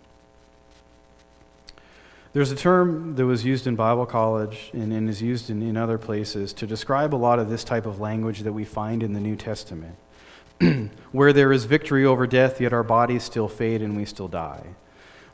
There's 2.33 2.53
a 2.53 2.57
term 2.57 3.16
that 3.16 3.27
was 3.27 3.45
used 3.45 3.66
in 3.66 3.75
Bible 3.75 4.07
college 4.07 4.71
and, 4.73 4.93
and 4.93 5.11
is 5.11 5.21
used 5.21 5.51
in, 5.51 5.62
in 5.62 5.77
other 5.77 5.99
places 5.99 6.53
to 6.55 6.66
describe 6.66 7.12
a 7.12 7.16
lot 7.16 7.40
of 7.40 7.51
this 7.51 7.64
type 7.64 7.87
of 7.87 7.99
language 7.99 8.40
that 8.40 8.53
we 8.53 8.64
find 8.64 9.03
in 9.03 9.14
the 9.14 9.21
New 9.21 9.35
Testament, 9.35 9.97
where 11.12 11.33
there 11.33 11.53
is 11.53 11.64
victory 11.64 12.05
over 12.05 12.29
death, 12.29 12.61
yet 12.61 12.73
our 12.73 12.85
bodies 12.85 13.25
still 13.25 13.49
fade 13.49 13.83
and 13.83 13.97
we 13.97 14.05
still 14.05 14.29
die. 14.29 14.64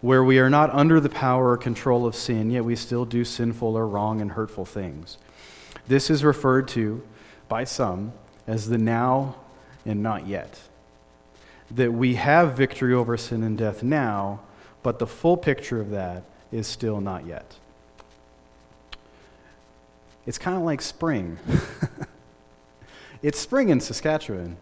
Where 0.01 0.25
we 0.25 0.39
are 0.39 0.49
not 0.49 0.71
under 0.71 1.01
the 1.01 1.11
power 1.11 1.51
or 1.51 1.59
control 1.59 2.07
of 2.07 2.15
sin, 2.15 2.51
yet 2.51 2.65
we 2.65 2.77
still 2.77 3.05
do 3.05 3.27
sinful 3.27 3.77
or 3.77 3.87
wrong 3.87 4.23
and 4.23 4.33
hurtful 4.33 4.65
things. 4.65 5.19
This 5.87 6.09
is 6.09 6.25
referred 6.25 6.67
to 6.69 7.03
by 7.47 7.65
some 7.65 8.15
as 8.47 8.69
the 8.69 8.79
now 8.79 9.37
and 9.85 10.03
not 10.03 10.27
yet. 10.27 10.59
That 11.71 11.93
we 11.93 12.15
have 12.15 12.57
victory 12.57 12.95
over 12.95 13.17
sin 13.17 13.43
and 13.43 13.59
death 13.59 13.83
now, 13.83 14.41
but 14.83 14.99
the 14.99 15.07
full 15.07 15.37
picture 15.37 15.81
of 15.81 15.91
that 15.91 16.25
is 16.53 16.67
still 16.67 17.01
not 17.01 17.27
yet. 17.27 17.57
It's 20.27 20.39
kind 20.39 20.57
of 20.57 20.63
like 20.63 20.81
spring. 20.81 21.39
it's 23.23 23.39
spring 23.39 23.69
in 23.69 23.81
Saskatchewan, 23.81 24.57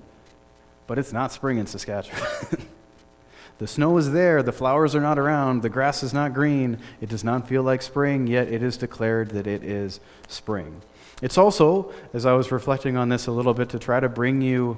but 0.87 0.99
it's 0.99 1.13
not 1.13 1.33
spring 1.33 1.59
in 1.59 1.67
Saskatchewan. 1.67 2.67
the 3.59 3.67
snow 3.67 3.97
is 3.97 4.13
there, 4.13 4.43
the 4.43 4.53
flowers 4.53 4.95
are 4.95 5.01
not 5.01 5.19
around, 5.19 5.63
the 5.63 5.71
grass 5.71 6.03
is 6.03 6.13
not 6.13 6.35
green, 6.35 6.79
it 7.01 7.09
does 7.09 7.25
not 7.25 7.49
feel 7.49 7.63
like 7.63 7.81
spring, 7.81 8.27
yet 8.27 8.49
it 8.49 8.63
is 8.63 8.77
declared 8.77 9.31
that 9.31 9.47
it 9.47 9.63
is 9.65 10.01
spring. 10.29 10.83
It's 11.25 11.39
also, 11.39 11.91
as 12.13 12.27
I 12.27 12.35
was 12.35 12.53
reflecting 12.53 12.99
on 12.99 13.09
this 13.09 13.29
a 13.29 13.33
little 13.33 13.55
bit, 13.55 13.71
to 13.71 13.79
try 13.79 13.99
to 13.99 14.11
bring 14.11 14.43
you 14.43 14.77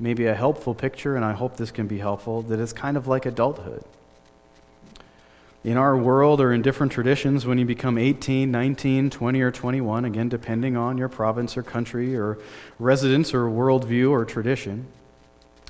maybe 0.00 0.24
a 0.24 0.34
helpful 0.34 0.74
picture, 0.74 1.16
and 1.16 1.22
I 1.22 1.32
hope 1.32 1.58
this 1.58 1.70
can 1.70 1.86
be 1.86 1.98
helpful, 1.98 2.40
that 2.44 2.58
it's 2.58 2.72
kind 2.72 2.96
of 2.96 3.08
like 3.08 3.26
adulthood. 3.26 3.84
In 5.64 5.76
our 5.76 5.94
world 5.94 6.40
or 6.40 6.50
in 6.54 6.62
different 6.62 6.92
traditions, 6.92 7.44
when 7.44 7.58
you 7.58 7.66
become 7.66 7.98
18, 7.98 8.50
19, 8.50 9.10
20, 9.10 9.40
or 9.42 9.50
21, 9.50 10.06
again, 10.06 10.30
depending 10.30 10.78
on 10.78 10.96
your 10.96 11.10
province 11.10 11.58
or 11.58 11.62
country 11.62 12.16
or 12.16 12.38
residence 12.78 13.34
or 13.34 13.50
worldview 13.50 14.10
or 14.10 14.24
tradition, 14.24 14.86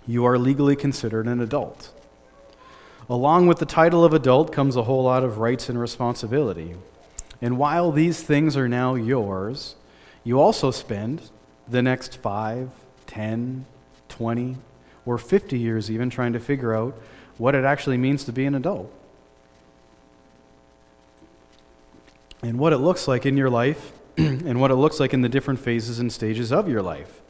you 0.06 0.24
are 0.24 0.38
legally 0.38 0.76
considered 0.76 1.26
an 1.26 1.40
adult. 1.40 1.90
Along 3.10 3.48
with 3.48 3.58
the 3.58 3.66
title 3.66 4.04
of 4.04 4.14
adult 4.14 4.52
comes 4.52 4.76
a 4.76 4.84
whole 4.84 5.02
lot 5.02 5.24
of 5.24 5.38
rights 5.38 5.68
and 5.68 5.80
responsibility. 5.80 6.76
And 7.40 7.58
while 7.58 7.90
these 7.90 8.22
things 8.22 8.56
are 8.56 8.68
now 8.68 8.94
yours, 8.94 9.74
you 10.24 10.40
also 10.40 10.70
spend 10.70 11.30
the 11.68 11.82
next 11.82 12.16
5, 12.16 12.70
10, 13.06 13.64
20, 14.08 14.56
or 15.04 15.18
50 15.18 15.58
years 15.58 15.90
even 15.90 16.10
trying 16.10 16.32
to 16.32 16.40
figure 16.40 16.74
out 16.74 16.94
what 17.38 17.54
it 17.54 17.64
actually 17.64 17.96
means 17.96 18.24
to 18.24 18.32
be 18.32 18.44
an 18.44 18.54
adult. 18.54 18.92
and 22.42 22.58
what 22.58 22.72
it 22.72 22.78
looks 22.78 23.06
like 23.08 23.24
in 23.24 23.36
your 23.36 23.48
life 23.48 23.92
and 24.16 24.60
what 24.60 24.70
it 24.70 24.74
looks 24.74 25.00
like 25.00 25.14
in 25.14 25.22
the 25.22 25.28
different 25.28 25.60
phases 25.60 25.98
and 25.98 26.12
stages 26.12 26.52
of 26.52 26.68
your 26.68 26.82
life. 26.82 27.20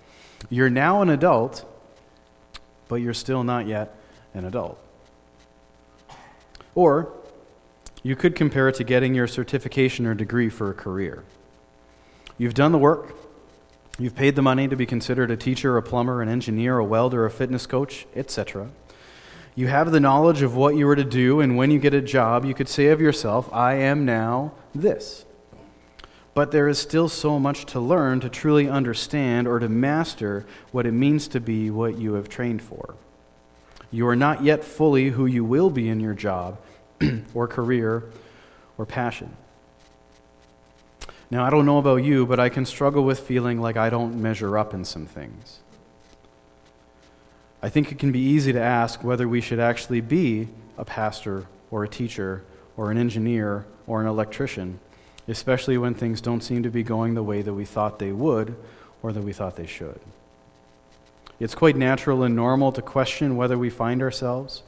You're 0.49 0.71
now 0.71 1.03
an 1.03 1.11
adult, 1.11 1.65
but 2.89 2.97
you're 2.97 3.15
still 3.15 3.45
not 3.45 3.67
yet 3.67 3.95
an 4.35 4.45
adult. 4.45 4.79
Or 6.75 7.13
you 8.03 8.17
could 8.17 8.35
compare 8.35 8.69
it 8.69 8.75
to 8.77 8.85
getting 8.85 9.15
your 9.15 9.27
certification 9.27 10.07
or 10.07 10.15
degree 10.15 10.49
for 10.49 10.71
a 10.71 10.75
career. 10.75 11.23
You've 12.39 12.55
done 12.55 12.73
the 12.73 12.79
work, 12.79 13.15
you've 13.99 14.15
paid 14.15 14.37
the 14.37 14.43
money 14.43 14.69
to 14.69 14.77
be 14.77 14.87
considered 14.87 15.31
a 15.31 15.37
teacher, 15.37 15.77
a 15.77 15.83
plumber, 15.83 16.23
an 16.23 16.29
engineer, 16.29 16.79
a 16.79 16.85
welder, 16.85 17.25
a 17.25 17.31
fitness 17.31 17.67
coach, 17.67 18.07
etc. 18.17 18.71
You 19.55 19.67
have 19.67 19.93
the 19.93 20.01
knowledge 20.01 20.43
of 20.43 20.57
what 20.57 20.77
you 20.77 20.89
are 20.89 20.97
to 20.97 21.05
do, 21.05 21.41
and 21.41 21.57
when 21.57 21.71
you 21.71 21.79
get 21.79 21.93
a 21.93 22.01
job, 22.01 22.45
you 22.45 22.55
could 22.55 22.69
say 22.69 22.87
of 22.87 23.01
yourself, 23.01 23.53
I 23.53 23.75
am 23.75 24.07
now 24.07 24.53
this. 24.75 25.27
But 26.35 26.51
there 26.51 26.69
is 26.69 26.79
still 26.79 27.11
so 27.11 27.39
much 27.39 27.67
to 27.67 27.81
learn 27.81 28.21
to 28.21 28.31
truly 28.31 28.67
understand 28.69 29.47
or 29.47 29.59
to 29.59 29.69
master 29.69 30.47
what 30.71 30.87
it 30.87 30.93
means 30.93 31.29
to 31.29 31.41
be 31.41 31.71
what 31.71 31.99
you 31.99 32.15
have 32.15 32.31
trained 32.31 32.63
for. 32.63 32.95
You 33.91 34.09
are 34.09 34.17
not 34.17 34.43
yet 34.43 34.65
fully 34.65 35.11
who 35.11 35.27
you 35.27 35.45
will 35.45 35.69
be 35.69 35.91
in 35.91 36.01
your 36.01 36.15
job 36.15 36.59
or 37.35 37.47
career 37.47 38.05
or 38.79 38.87
passion. 38.87 39.37
Now, 41.33 41.47
I 41.47 41.49
don't 41.49 41.65
know 41.65 41.79
about 41.79 42.05
you, 42.05 42.27
but 42.27 42.39
I 42.39 42.51
can 42.51 42.67
struggle 42.67 43.05
with 43.05 43.21
feeling 43.21 43.59
like 43.59 43.79
I 43.79 43.89
don't 43.89 44.21
measure 44.21 44.59
up 44.59 44.75
in 44.75 44.85
some 44.85 45.07
things. 45.07 45.61
I 47.63 47.71
think 47.71 47.91
it 47.91 47.99
can 47.99 48.13
be 48.13 48.19
easy 48.19 48.53
to 48.53 48.61
ask 48.61 49.03
whether 49.03 49.27
we 49.27 49.41
should 49.41 49.59
actually 49.59 50.03
be 50.03 50.49
a 50.77 50.85
pastor 50.85 51.47
or 51.71 51.85
a 51.85 51.89
teacher 51.89 52.45
or 52.77 52.91
an 52.91 52.99
engineer 52.99 53.65
or 53.87 54.03
an 54.03 54.09
electrician, 54.09 54.79
especially 55.27 55.79
when 55.79 55.95
things 55.95 56.21
don't 56.21 56.43
seem 56.43 56.65
to 56.65 56.71
be 56.71 56.83
going 56.83 57.15
the 57.15 57.23
way 57.23 57.41
that 57.41 57.55
we 57.55 57.65
thought 57.65 57.99
they 57.99 58.13
would 58.13 58.55
or 59.03 59.15
that 59.15 59.23
we 59.23 59.33
thought 59.33 59.57
they 59.57 59.67
should. 59.67 60.01
It's 61.41 61.55
quite 61.55 61.77
natural 61.77 62.25
and 62.25 62.37
normal 62.37 62.73
to 62.73 62.83
question 62.83 63.39
whether 63.39 63.57
we 63.57 63.71
find 63.71 64.03
ourselves 64.03 64.65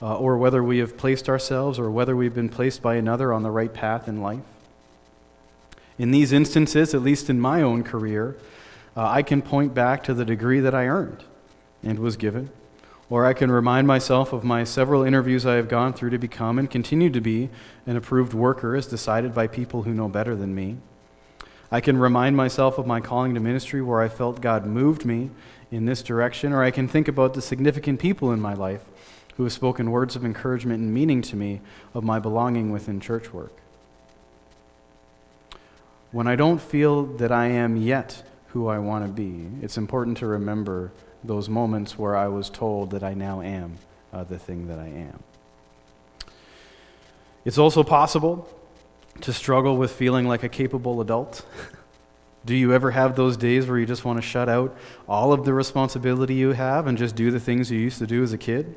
uh, 0.00 0.16
or 0.16 0.38
whether 0.38 0.64
we 0.64 0.78
have 0.78 0.96
placed 0.96 1.28
ourselves 1.28 1.78
or 1.78 1.90
whether 1.90 2.16
we've 2.16 2.34
been 2.34 2.48
placed 2.48 2.80
by 2.80 2.94
another 2.94 3.34
on 3.34 3.42
the 3.42 3.50
right 3.50 3.74
path 3.74 4.08
in 4.08 4.22
life. 4.22 4.40
In 5.98 6.10
these 6.10 6.32
instances, 6.32 6.94
at 6.94 7.02
least 7.02 7.30
in 7.30 7.40
my 7.40 7.62
own 7.62 7.82
career, 7.82 8.36
uh, 8.96 9.06
I 9.08 9.22
can 9.22 9.42
point 9.42 9.74
back 9.74 10.02
to 10.04 10.14
the 10.14 10.24
degree 10.24 10.60
that 10.60 10.74
I 10.74 10.86
earned 10.86 11.24
and 11.82 11.98
was 11.98 12.16
given. 12.16 12.50
Or 13.08 13.24
I 13.24 13.34
can 13.34 13.50
remind 13.50 13.86
myself 13.86 14.32
of 14.32 14.42
my 14.42 14.64
several 14.64 15.04
interviews 15.04 15.46
I 15.46 15.54
have 15.54 15.68
gone 15.68 15.92
through 15.92 16.10
to 16.10 16.18
become 16.18 16.58
and 16.58 16.68
continue 16.68 17.08
to 17.10 17.20
be 17.20 17.50
an 17.86 17.96
approved 17.96 18.34
worker 18.34 18.74
as 18.74 18.86
decided 18.86 19.32
by 19.32 19.46
people 19.46 19.84
who 19.84 19.94
know 19.94 20.08
better 20.08 20.34
than 20.34 20.54
me. 20.54 20.78
I 21.70 21.80
can 21.80 21.98
remind 21.98 22.36
myself 22.36 22.78
of 22.78 22.86
my 22.86 23.00
calling 23.00 23.34
to 23.34 23.40
ministry 23.40 23.80
where 23.80 24.00
I 24.00 24.08
felt 24.08 24.40
God 24.40 24.66
moved 24.66 25.04
me 25.04 25.30
in 25.70 25.84
this 25.84 26.02
direction, 26.02 26.52
or 26.52 26.62
I 26.62 26.70
can 26.70 26.88
think 26.88 27.06
about 27.08 27.34
the 27.34 27.42
significant 27.42 28.00
people 28.00 28.32
in 28.32 28.40
my 28.40 28.54
life 28.54 28.84
who 29.36 29.44
have 29.44 29.52
spoken 29.52 29.90
words 29.90 30.16
of 30.16 30.24
encouragement 30.24 30.80
and 30.80 30.92
meaning 30.92 31.22
to 31.22 31.36
me 31.36 31.60
of 31.94 32.02
my 32.02 32.18
belonging 32.18 32.70
within 32.72 33.00
church 33.00 33.32
work. 33.32 33.52
When 36.12 36.26
I 36.26 36.36
don't 36.36 36.60
feel 36.60 37.04
that 37.04 37.32
I 37.32 37.46
am 37.46 37.76
yet 37.76 38.22
who 38.48 38.68
I 38.68 38.78
want 38.78 39.04
to 39.04 39.12
be, 39.12 39.48
it's 39.62 39.76
important 39.76 40.16
to 40.18 40.26
remember 40.26 40.92
those 41.24 41.48
moments 41.48 41.98
where 41.98 42.16
I 42.16 42.28
was 42.28 42.48
told 42.48 42.90
that 42.90 43.02
I 43.02 43.14
now 43.14 43.40
am 43.40 43.78
uh, 44.12 44.24
the 44.24 44.38
thing 44.38 44.68
that 44.68 44.78
I 44.78 44.86
am. 44.86 45.22
It's 47.44 47.58
also 47.58 47.82
possible 47.82 48.48
to 49.20 49.32
struggle 49.32 49.76
with 49.76 49.92
feeling 49.92 50.26
like 50.26 50.42
a 50.42 50.48
capable 50.48 51.00
adult. 51.00 51.44
do 52.46 52.54
you 52.54 52.72
ever 52.72 52.92
have 52.92 53.16
those 53.16 53.36
days 53.36 53.66
where 53.66 53.78
you 53.78 53.86
just 53.86 54.04
want 54.04 54.18
to 54.18 54.22
shut 54.22 54.48
out 54.48 54.76
all 55.08 55.32
of 55.32 55.44
the 55.44 55.52
responsibility 55.52 56.34
you 56.34 56.52
have 56.52 56.86
and 56.86 56.96
just 56.96 57.16
do 57.16 57.30
the 57.30 57.40
things 57.40 57.70
you 57.70 57.78
used 57.78 57.98
to 57.98 58.06
do 58.06 58.22
as 58.22 58.32
a 58.32 58.38
kid? 58.38 58.76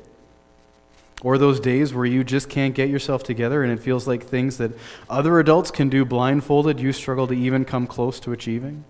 Or 1.22 1.36
those 1.36 1.60
days 1.60 1.92
where 1.92 2.06
you 2.06 2.24
just 2.24 2.48
can't 2.48 2.74
get 2.74 2.88
yourself 2.88 3.22
together 3.22 3.62
and 3.62 3.70
it 3.72 3.80
feels 3.82 4.06
like 4.06 4.24
things 4.24 4.56
that 4.56 4.72
other 5.08 5.38
adults 5.38 5.70
can 5.70 5.90
do 5.90 6.04
blindfolded, 6.04 6.80
you 6.80 6.92
struggle 6.92 7.26
to 7.26 7.34
even 7.34 7.64
come 7.64 7.86
close 7.86 8.18
to 8.20 8.32
achieving? 8.32 8.84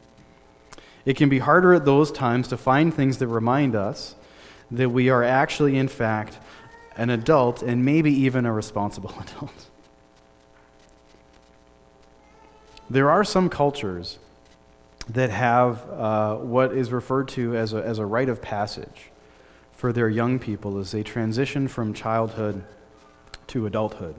It 1.05 1.17
can 1.17 1.29
be 1.29 1.41
harder 1.41 1.75
at 1.75 1.85
those 1.85 2.13
times 2.13 2.47
to 2.49 2.57
find 2.57 2.95
things 2.95 3.19
that 3.19 3.27
remind 3.27 3.75
us 3.75 4.15
that 4.71 4.91
we 4.91 5.09
are 5.09 5.25
actually, 5.25 5.77
in 5.77 5.89
fact, 5.89 6.39
an 6.97 7.11
adult 7.11 7.63
and 7.63 7.85
maybe 7.85 8.13
even 8.13 8.47
a 8.47 8.53
responsible 8.53 9.11
adult. 9.21 9.67
There 12.89 13.11
are 13.11 13.25
some 13.25 13.49
cultures 13.49 14.19
that 15.09 15.31
have 15.31 15.89
uh, 15.91 16.37
what 16.37 16.73
is 16.73 16.93
referred 16.93 17.29
to 17.29 17.57
as 17.57 17.73
a, 17.73 17.79
as 17.79 17.99
a 17.99 18.07
rite 18.07 18.29
of 18.29 18.41
passage 18.43 19.11
for 19.81 19.95
their 19.95 20.11
young 20.11 20.39
people 20.39 20.77
as 20.77 20.93
they 20.93 21.03
transition 21.03 21.67
from 21.67 21.95
childhood 21.95 22.63
to 23.47 23.65
adulthood. 23.65 24.15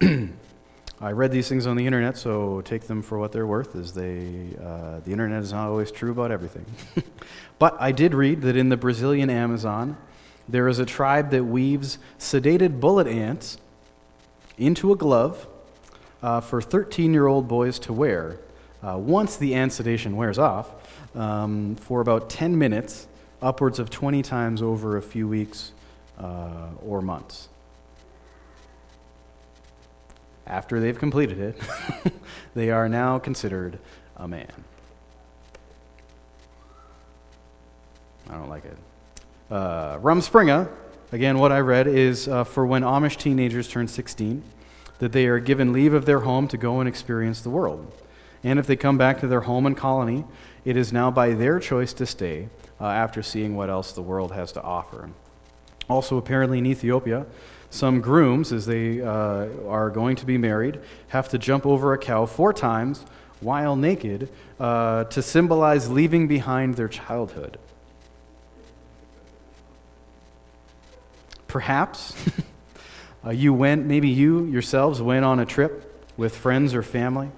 I 0.00 1.12
read 1.12 1.30
these 1.30 1.46
things 1.46 1.66
on 1.66 1.76
the 1.76 1.84
internet, 1.84 2.16
so 2.16 2.62
take 2.62 2.84
them 2.84 3.02
for 3.02 3.18
what 3.18 3.32
they're 3.32 3.46
worth. 3.46 3.76
As 3.76 3.92
they, 3.92 4.56
uh, 4.64 5.00
the 5.00 5.12
internet 5.12 5.42
is 5.42 5.52
not 5.52 5.68
always 5.68 5.92
true 5.92 6.10
about 6.10 6.30
everything. 6.30 6.64
but 7.58 7.76
I 7.78 7.92
did 7.92 8.14
read 8.14 8.40
that 8.40 8.56
in 8.56 8.70
the 8.70 8.78
Brazilian 8.78 9.28
Amazon, 9.28 9.98
there 10.48 10.68
is 10.68 10.78
a 10.78 10.86
tribe 10.86 11.30
that 11.32 11.44
weaves 11.44 11.98
sedated 12.18 12.80
bullet 12.80 13.06
ants 13.06 13.58
into 14.56 14.90
a 14.90 14.96
glove 14.96 15.46
uh, 16.22 16.40
for 16.40 16.62
13-year-old 16.62 17.46
boys 17.46 17.78
to 17.80 17.92
wear. 17.92 18.38
Uh, 18.82 18.96
once 18.96 19.36
the 19.36 19.54
ant 19.54 19.74
sedation 19.74 20.16
wears 20.16 20.38
off, 20.38 20.70
um, 21.14 21.76
for 21.76 22.00
about 22.00 22.30
10 22.30 22.56
minutes, 22.56 23.06
upwards 23.42 23.78
of 23.78 23.90
20 23.90 24.22
times 24.22 24.62
over 24.62 24.96
a 24.96 25.02
few 25.02 25.26
weeks 25.28 25.72
uh, 26.18 26.68
or 26.84 27.00
months 27.00 27.48
after 30.50 30.80
they've 30.80 30.98
completed 30.98 31.38
it, 31.38 31.56
they 32.54 32.70
are 32.70 32.88
now 32.88 33.18
considered 33.18 33.78
a 34.16 34.26
man. 34.26 34.52
I 38.28 38.34
don't 38.34 38.48
like 38.48 38.64
it. 38.64 38.76
Uh, 39.50 39.98
Rumspringa, 39.98 40.68
again, 41.12 41.38
what 41.38 41.52
I 41.52 41.60
read 41.60 41.86
is 41.86 42.28
uh, 42.28 42.44
for 42.44 42.66
when 42.66 42.82
Amish 42.82 43.16
teenagers 43.16 43.68
turn 43.68 43.88
16. 43.88 44.42
that 44.98 45.12
they 45.12 45.26
are 45.26 45.40
given 45.40 45.72
leave 45.72 45.94
of 45.94 46.04
their 46.04 46.20
home 46.20 46.46
to 46.46 46.58
go 46.58 46.78
and 46.80 46.88
experience 46.88 47.40
the 47.40 47.48
world. 47.48 47.90
And 48.44 48.58
if 48.58 48.66
they 48.66 48.76
come 48.76 48.98
back 48.98 49.20
to 49.20 49.26
their 49.26 49.42
home 49.42 49.64
and 49.64 49.74
colony, 49.74 50.24
it 50.64 50.76
is 50.76 50.92
now 50.92 51.10
by 51.10 51.32
their 51.32 51.58
choice 51.58 51.94
to 51.94 52.04
stay 52.04 52.50
uh, 52.80 52.86
after 52.86 53.22
seeing 53.22 53.54
what 53.56 53.68
else 53.68 53.92
the 53.92 54.02
world 54.02 54.32
has 54.32 54.52
to 54.52 54.62
offer. 54.62 55.10
Also, 55.88 56.16
apparently 56.16 56.58
in 56.58 56.66
Ethiopia, 56.66 57.26
some 57.70 58.00
grooms, 58.00 58.52
as 58.52 58.66
they 58.66 59.00
uh, 59.00 59.46
are 59.68 59.90
going 59.90 60.16
to 60.16 60.26
be 60.26 60.38
married, 60.38 60.80
have 61.08 61.28
to 61.28 61.38
jump 61.38 61.66
over 61.66 61.92
a 61.92 61.98
cow 61.98 62.26
four 62.26 62.52
times 62.52 63.04
while 63.40 63.76
naked 63.76 64.28
uh, 64.58 65.04
to 65.04 65.22
symbolize 65.22 65.88
leaving 65.88 66.26
behind 66.26 66.74
their 66.74 66.88
childhood. 66.88 67.58
Perhaps 71.46 72.14
uh, 73.24 73.30
you 73.30 73.54
went, 73.54 73.86
maybe 73.86 74.08
you 74.08 74.44
yourselves 74.44 75.00
went 75.00 75.24
on 75.24 75.40
a 75.40 75.46
trip 75.46 76.08
with 76.16 76.36
friends 76.36 76.74
or 76.74 76.82
family. 76.82 77.30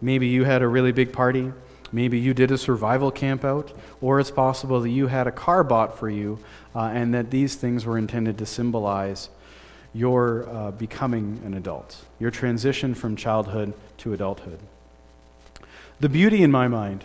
Maybe 0.00 0.28
you 0.28 0.44
had 0.44 0.62
a 0.62 0.68
really 0.68 0.92
big 0.92 1.12
party. 1.12 1.52
Maybe 1.92 2.18
you 2.18 2.34
did 2.34 2.50
a 2.50 2.58
survival 2.58 3.10
camp 3.10 3.44
out. 3.44 3.72
Or 4.00 4.20
it's 4.20 4.30
possible 4.30 4.80
that 4.80 4.90
you 4.90 5.08
had 5.08 5.26
a 5.26 5.32
car 5.32 5.64
bought 5.64 5.98
for 5.98 6.08
you 6.08 6.38
uh, 6.74 6.84
and 6.84 7.12
that 7.14 7.30
these 7.30 7.56
things 7.56 7.84
were 7.84 7.98
intended 7.98 8.38
to 8.38 8.46
symbolize 8.46 9.28
your 9.92 10.48
uh, 10.48 10.70
becoming 10.70 11.40
an 11.44 11.54
adult, 11.54 11.96
your 12.20 12.30
transition 12.30 12.94
from 12.94 13.16
childhood 13.16 13.74
to 13.98 14.12
adulthood. 14.12 14.60
The 15.98 16.08
beauty 16.08 16.42
in 16.42 16.50
my 16.50 16.68
mind 16.68 17.04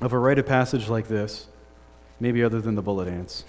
of 0.00 0.12
a 0.12 0.18
rite 0.18 0.38
of 0.38 0.46
passage 0.46 0.88
like 0.88 1.08
this, 1.08 1.46
maybe 2.18 2.42
other 2.42 2.60
than 2.60 2.74
the 2.74 2.82
bullet 2.82 3.08
ants, 3.08 3.44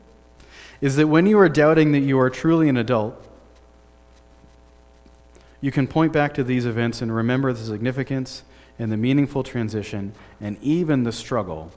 is 0.80 0.96
that 0.96 1.08
when 1.08 1.26
you 1.26 1.38
are 1.38 1.48
doubting 1.48 1.92
that 1.92 2.00
you 2.00 2.18
are 2.18 2.30
truly 2.30 2.68
an 2.68 2.76
adult, 2.76 3.20
you 5.60 5.72
can 5.72 5.88
point 5.88 6.12
back 6.12 6.34
to 6.34 6.44
these 6.44 6.64
events 6.64 7.02
and 7.02 7.14
remember 7.14 7.52
the 7.52 7.64
significance 7.64 8.44
and 8.78 8.92
the 8.92 8.96
meaningful 8.96 9.42
transition 9.42 10.12
and 10.40 10.56
even 10.62 11.02
the 11.02 11.12
struggle 11.12 11.72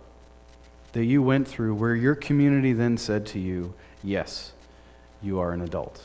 that 0.93 1.05
you 1.05 1.21
went 1.21 1.47
through, 1.47 1.73
where 1.75 1.95
your 1.95 2.15
community 2.15 2.73
then 2.73 2.97
said 2.97 3.25
to 3.25 3.39
you, 3.39 3.73
Yes, 4.03 4.51
you 5.21 5.39
are 5.39 5.51
an 5.51 5.61
adult. 5.61 6.03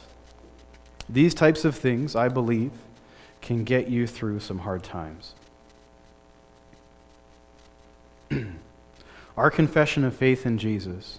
These 1.09 1.35
types 1.35 1.65
of 1.65 1.75
things, 1.77 2.15
I 2.15 2.29
believe, 2.29 2.73
can 3.41 3.65
get 3.65 3.89
you 3.89 4.07
through 4.07 4.41
some 4.41 4.61
hard 4.61 4.83
times. 4.83 5.35
our 9.37 9.51
confession 9.51 10.05
of 10.05 10.15
faith 10.15 10.45
in 10.45 10.59
Jesus, 10.59 11.19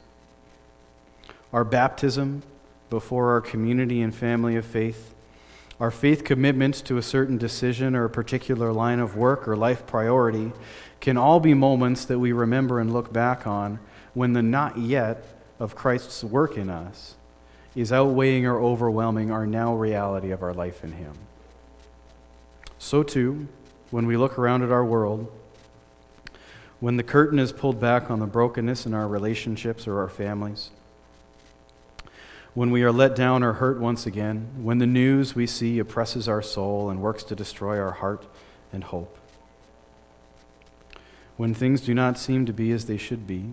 our 1.53 1.63
baptism 1.63 2.43
before 2.89 3.31
our 3.31 3.41
community 3.41 4.01
and 4.01 4.13
family 4.13 4.55
of 4.55 4.65
faith, 4.65 5.13
our 5.79 5.91
faith 5.91 6.23
commitments 6.23 6.81
to 6.81 6.97
a 6.97 7.01
certain 7.01 7.37
decision 7.37 7.95
or 7.95 8.05
a 8.05 8.09
particular 8.09 8.73
line 8.73 8.99
of 8.99 9.15
work 9.15 9.47
or 9.47 9.55
life 9.55 9.85
priority 9.85 10.51
can 10.99 11.17
all 11.17 11.39
be 11.39 11.53
moments 11.53 12.05
that 12.05 12.17
we 12.17 12.31
remember 12.31 12.79
and 12.79 12.91
look 12.91 13.13
back 13.13 13.45
on 13.45 13.79
when 14.13 14.33
the 14.33 14.41
not 14.41 14.77
yet 14.77 15.23
of 15.59 15.75
Christ's 15.75 16.23
work 16.23 16.57
in 16.57 16.69
us 16.69 17.15
is 17.75 17.91
outweighing 17.91 18.45
or 18.45 18.59
overwhelming 18.59 19.29
our 19.29 19.45
now 19.45 19.75
reality 19.75 20.31
of 20.31 20.41
our 20.41 20.53
life 20.53 20.83
in 20.83 20.93
Him. 20.93 21.13
So, 22.79 23.03
too, 23.03 23.47
when 23.91 24.07
we 24.07 24.17
look 24.17 24.39
around 24.39 24.63
at 24.63 24.71
our 24.71 24.83
world, 24.83 25.31
when 26.79 26.97
the 26.97 27.03
curtain 27.03 27.37
is 27.37 27.51
pulled 27.51 27.79
back 27.79 28.09
on 28.09 28.19
the 28.19 28.25
brokenness 28.25 28.85
in 28.85 28.93
our 28.93 29.07
relationships 29.07 29.87
or 29.87 29.99
our 29.99 30.09
families, 30.09 30.71
when 32.57 32.71
we 32.71 32.81
are 32.81 32.91
let 32.91 33.15
down 33.15 33.43
or 33.43 33.53
hurt 33.53 33.79
once 33.79 34.07
again, 34.07 34.49
when 34.63 34.79
the 34.79 34.87
news 34.87 35.35
we 35.35 35.45
see 35.45 35.77
oppresses 35.77 36.27
our 36.27 36.41
soul 36.41 36.89
and 36.89 36.99
works 36.99 37.21
to 37.23 37.35
destroy 37.35 37.79
our 37.79 37.91
heart 37.91 38.25
and 38.73 38.85
hope, 38.85 39.15
when 41.35 41.53
things 41.53 41.81
do 41.81 41.93
not 41.93 42.17
seem 42.17 42.47
to 42.47 42.51
be 42.51 42.71
as 42.71 42.87
they 42.87 42.97
should 42.97 43.27
be, 43.27 43.45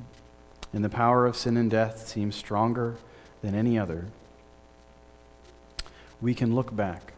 and 0.73 0.83
the 0.83 0.89
power 0.89 1.27
of 1.27 1.37
sin 1.37 1.59
and 1.59 1.71
death 1.71 2.09
seems 2.09 2.35
stronger 2.35 2.97
than 3.43 3.55
any 3.55 3.79
other, 3.79 4.07
we 6.23 6.35
can 6.35 6.55
look 6.55 6.75
back 6.75 7.13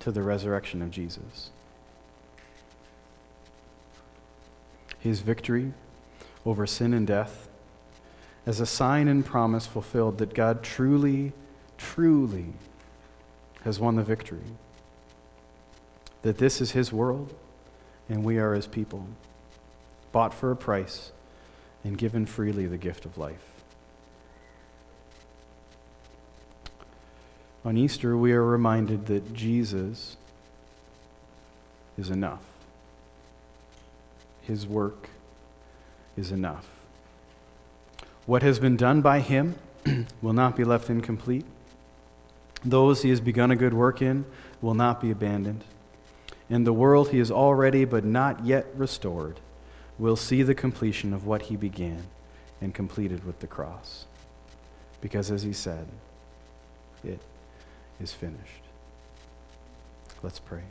to 0.00 0.10
the 0.10 0.20
resurrection 0.20 0.82
of 0.82 0.90
Jesus. 0.90 1.50
His 4.98 5.20
victory 5.20 5.74
over 6.44 6.66
sin 6.66 6.92
and 6.92 7.06
death 7.06 7.48
as 8.46 8.60
a 8.60 8.66
sign 8.66 9.08
and 9.08 9.24
promise 9.24 9.66
fulfilled 9.66 10.18
that 10.18 10.34
God 10.34 10.62
truly, 10.62 11.32
truly 11.78 12.46
has 13.62 13.80
won 13.80 13.96
the 13.96 14.02
victory. 14.02 14.44
That 16.22 16.38
this 16.38 16.60
is 16.60 16.72
His 16.72 16.92
world 16.92 17.34
and 18.08 18.22
we 18.22 18.38
are 18.38 18.54
His 18.54 18.66
people, 18.66 19.06
bought 20.12 20.34
for 20.34 20.50
a 20.50 20.56
price 20.56 21.10
and 21.82 21.96
given 21.96 22.26
freely 22.26 22.66
the 22.66 22.78
gift 22.78 23.04
of 23.04 23.16
life. 23.16 23.50
On 27.64 27.78
Easter, 27.78 28.16
we 28.16 28.32
are 28.32 28.44
reminded 28.44 29.06
that 29.06 29.32
Jesus 29.32 30.18
is 31.96 32.10
enough. 32.10 32.42
His 34.42 34.66
work 34.66 35.08
is 36.14 36.30
enough. 36.30 36.73
What 38.26 38.42
has 38.42 38.58
been 38.58 38.76
done 38.76 39.02
by 39.02 39.20
him 39.20 39.56
will 40.22 40.32
not 40.32 40.56
be 40.56 40.64
left 40.64 40.88
incomplete. 40.88 41.44
Those 42.64 43.02
he 43.02 43.10
has 43.10 43.20
begun 43.20 43.50
a 43.50 43.56
good 43.56 43.74
work 43.74 44.00
in 44.00 44.24
will 44.62 44.74
not 44.74 45.00
be 45.00 45.10
abandoned. 45.10 45.64
And 46.48 46.66
the 46.66 46.72
world 46.72 47.10
he 47.10 47.18
has 47.18 47.30
already 47.30 47.84
but 47.84 48.04
not 48.04 48.44
yet 48.44 48.66
restored 48.74 49.40
will 49.98 50.16
see 50.16 50.42
the 50.42 50.54
completion 50.54 51.12
of 51.12 51.26
what 51.26 51.42
he 51.42 51.56
began 51.56 52.04
and 52.60 52.74
completed 52.74 53.24
with 53.24 53.40
the 53.40 53.46
cross. 53.46 54.06
Because 55.00 55.30
as 55.30 55.42
he 55.42 55.52
said, 55.52 55.86
it 57.04 57.20
is 58.00 58.12
finished. 58.12 58.62
Let's 60.22 60.38
pray. 60.38 60.62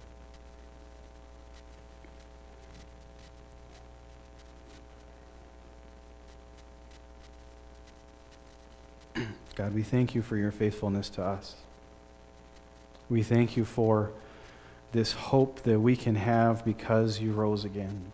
God, 9.55 9.73
we 9.73 9.83
thank 9.83 10.15
you 10.15 10.21
for 10.21 10.37
your 10.37 10.51
faithfulness 10.51 11.09
to 11.11 11.23
us. 11.23 11.55
We 13.09 13.23
thank 13.23 13.55
you 13.57 13.65
for 13.65 14.11
this 14.91 15.11
hope 15.11 15.61
that 15.63 15.79
we 15.79 15.95
can 15.95 16.15
have 16.15 16.63
because 16.63 17.19
you 17.19 17.33
rose 17.33 17.65
again. 17.65 18.11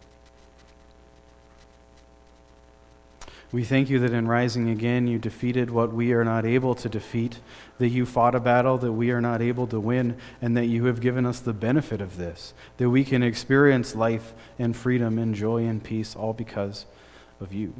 We 3.52 3.64
thank 3.64 3.90
you 3.90 3.98
that 4.00 4.14
in 4.14 4.28
rising 4.28 4.70
again, 4.70 5.08
you 5.08 5.18
defeated 5.18 5.72
what 5.72 5.92
we 5.92 6.14
are 6.14 6.24
not 6.24 6.46
able 6.46 6.76
to 6.76 6.88
defeat, 6.88 7.40
that 7.80 7.90
you 7.90 8.06
fought 8.06 8.36
a 8.36 8.40
battle 8.40 8.78
that 8.78 8.92
we 8.92 9.10
are 9.10 9.22
not 9.22 9.42
able 9.42 9.66
to 9.68 9.80
win, 9.80 10.18
and 10.40 10.56
that 10.56 10.68
you 10.68 10.86
have 10.86 11.02
given 11.02 11.26
us 11.26 11.40
the 11.40 11.54
benefit 11.54 12.00
of 12.00 12.18
this, 12.18 12.54
that 12.78 12.92
we 12.92 13.04
can 13.04 13.24
experience 13.24 13.96
life 13.96 14.34
and 14.60 14.76
freedom 14.76 15.18
and 15.18 15.34
joy 15.34 15.66
and 15.66 15.84
peace 15.84 16.16
all 16.16 16.34
because 16.34 16.86
of 17.42 17.52
you. 17.52 17.74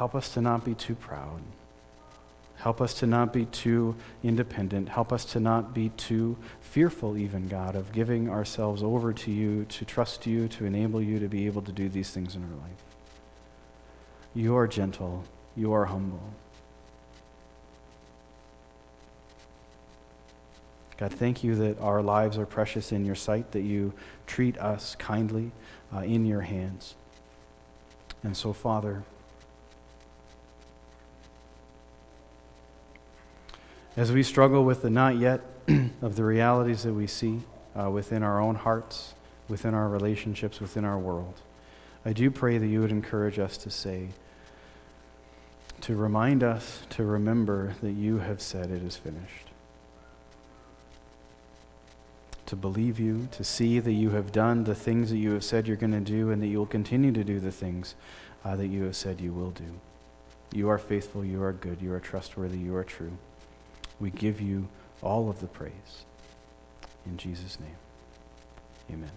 Help 0.00 0.14
us 0.14 0.32
to 0.32 0.40
not 0.40 0.64
be 0.64 0.74
too 0.74 0.94
proud. 0.94 1.42
Help 2.56 2.80
us 2.80 2.94
to 2.94 3.06
not 3.06 3.34
be 3.34 3.44
too 3.44 3.94
independent. 4.24 4.88
Help 4.88 5.12
us 5.12 5.26
to 5.26 5.40
not 5.40 5.74
be 5.74 5.90
too 5.90 6.38
fearful, 6.62 7.18
even, 7.18 7.48
God, 7.48 7.76
of 7.76 7.92
giving 7.92 8.30
ourselves 8.30 8.82
over 8.82 9.12
to 9.12 9.30
you, 9.30 9.66
to 9.66 9.84
trust 9.84 10.26
you, 10.26 10.48
to 10.48 10.64
enable 10.64 11.02
you 11.02 11.18
to 11.18 11.28
be 11.28 11.44
able 11.44 11.60
to 11.60 11.70
do 11.70 11.90
these 11.90 12.08
things 12.12 12.34
in 12.34 12.42
our 12.42 12.48
life. 12.48 12.82
You 14.32 14.56
are 14.56 14.66
gentle, 14.66 15.22
you 15.54 15.74
are 15.74 15.84
humble. 15.84 16.32
God, 20.96 21.12
thank 21.12 21.44
you 21.44 21.54
that 21.56 21.78
our 21.78 22.00
lives 22.00 22.38
are 22.38 22.46
precious 22.46 22.90
in 22.90 23.04
your 23.04 23.16
sight, 23.16 23.52
that 23.52 23.64
you 23.64 23.92
treat 24.26 24.56
us 24.56 24.94
kindly 24.94 25.52
uh, 25.94 25.98
in 25.98 26.24
your 26.24 26.40
hands. 26.40 26.94
And 28.22 28.34
so, 28.34 28.54
Father, 28.54 29.04
As 33.96 34.12
we 34.12 34.22
struggle 34.22 34.64
with 34.64 34.82
the 34.82 34.90
not 34.90 35.18
yet 35.18 35.40
of 36.02 36.14
the 36.14 36.24
realities 36.24 36.84
that 36.84 36.92
we 36.92 37.08
see 37.08 37.40
uh, 37.78 37.90
within 37.90 38.22
our 38.22 38.40
own 38.40 38.54
hearts, 38.54 39.14
within 39.48 39.74
our 39.74 39.88
relationships, 39.88 40.60
within 40.60 40.84
our 40.84 40.98
world, 40.98 41.40
I 42.04 42.12
do 42.12 42.30
pray 42.30 42.56
that 42.56 42.66
you 42.66 42.80
would 42.80 42.92
encourage 42.92 43.40
us 43.40 43.56
to 43.58 43.70
say, 43.70 44.10
to 45.80 45.96
remind 45.96 46.44
us 46.44 46.82
to 46.90 47.04
remember 47.04 47.74
that 47.82 47.92
you 47.92 48.18
have 48.18 48.40
said 48.40 48.70
it 48.70 48.82
is 48.82 48.96
finished. 48.96 49.48
To 52.46 52.56
believe 52.56 53.00
you, 53.00 53.28
to 53.32 53.42
see 53.42 53.80
that 53.80 53.92
you 53.92 54.10
have 54.10 54.30
done 54.30 54.64
the 54.64 54.74
things 54.74 55.10
that 55.10 55.18
you 55.18 55.32
have 55.32 55.44
said 55.44 55.66
you're 55.66 55.76
going 55.76 55.92
to 55.92 56.00
do, 56.00 56.30
and 56.30 56.40
that 56.42 56.46
you 56.46 56.58
will 56.58 56.66
continue 56.66 57.10
to 57.12 57.24
do 57.24 57.40
the 57.40 57.52
things 57.52 57.96
uh, 58.44 58.54
that 58.54 58.68
you 58.68 58.84
have 58.84 58.96
said 58.96 59.20
you 59.20 59.32
will 59.32 59.50
do. 59.50 59.80
You 60.52 60.68
are 60.68 60.78
faithful, 60.78 61.24
you 61.24 61.42
are 61.42 61.52
good, 61.52 61.82
you 61.82 61.92
are 61.92 62.00
trustworthy, 62.00 62.58
you 62.58 62.76
are 62.76 62.84
true. 62.84 63.16
We 64.00 64.10
give 64.10 64.40
you 64.40 64.68
all 65.02 65.28
of 65.28 65.40
the 65.40 65.46
praise. 65.46 66.04
In 67.06 67.16
Jesus' 67.16 67.58
name, 67.60 67.76
amen. 68.90 69.10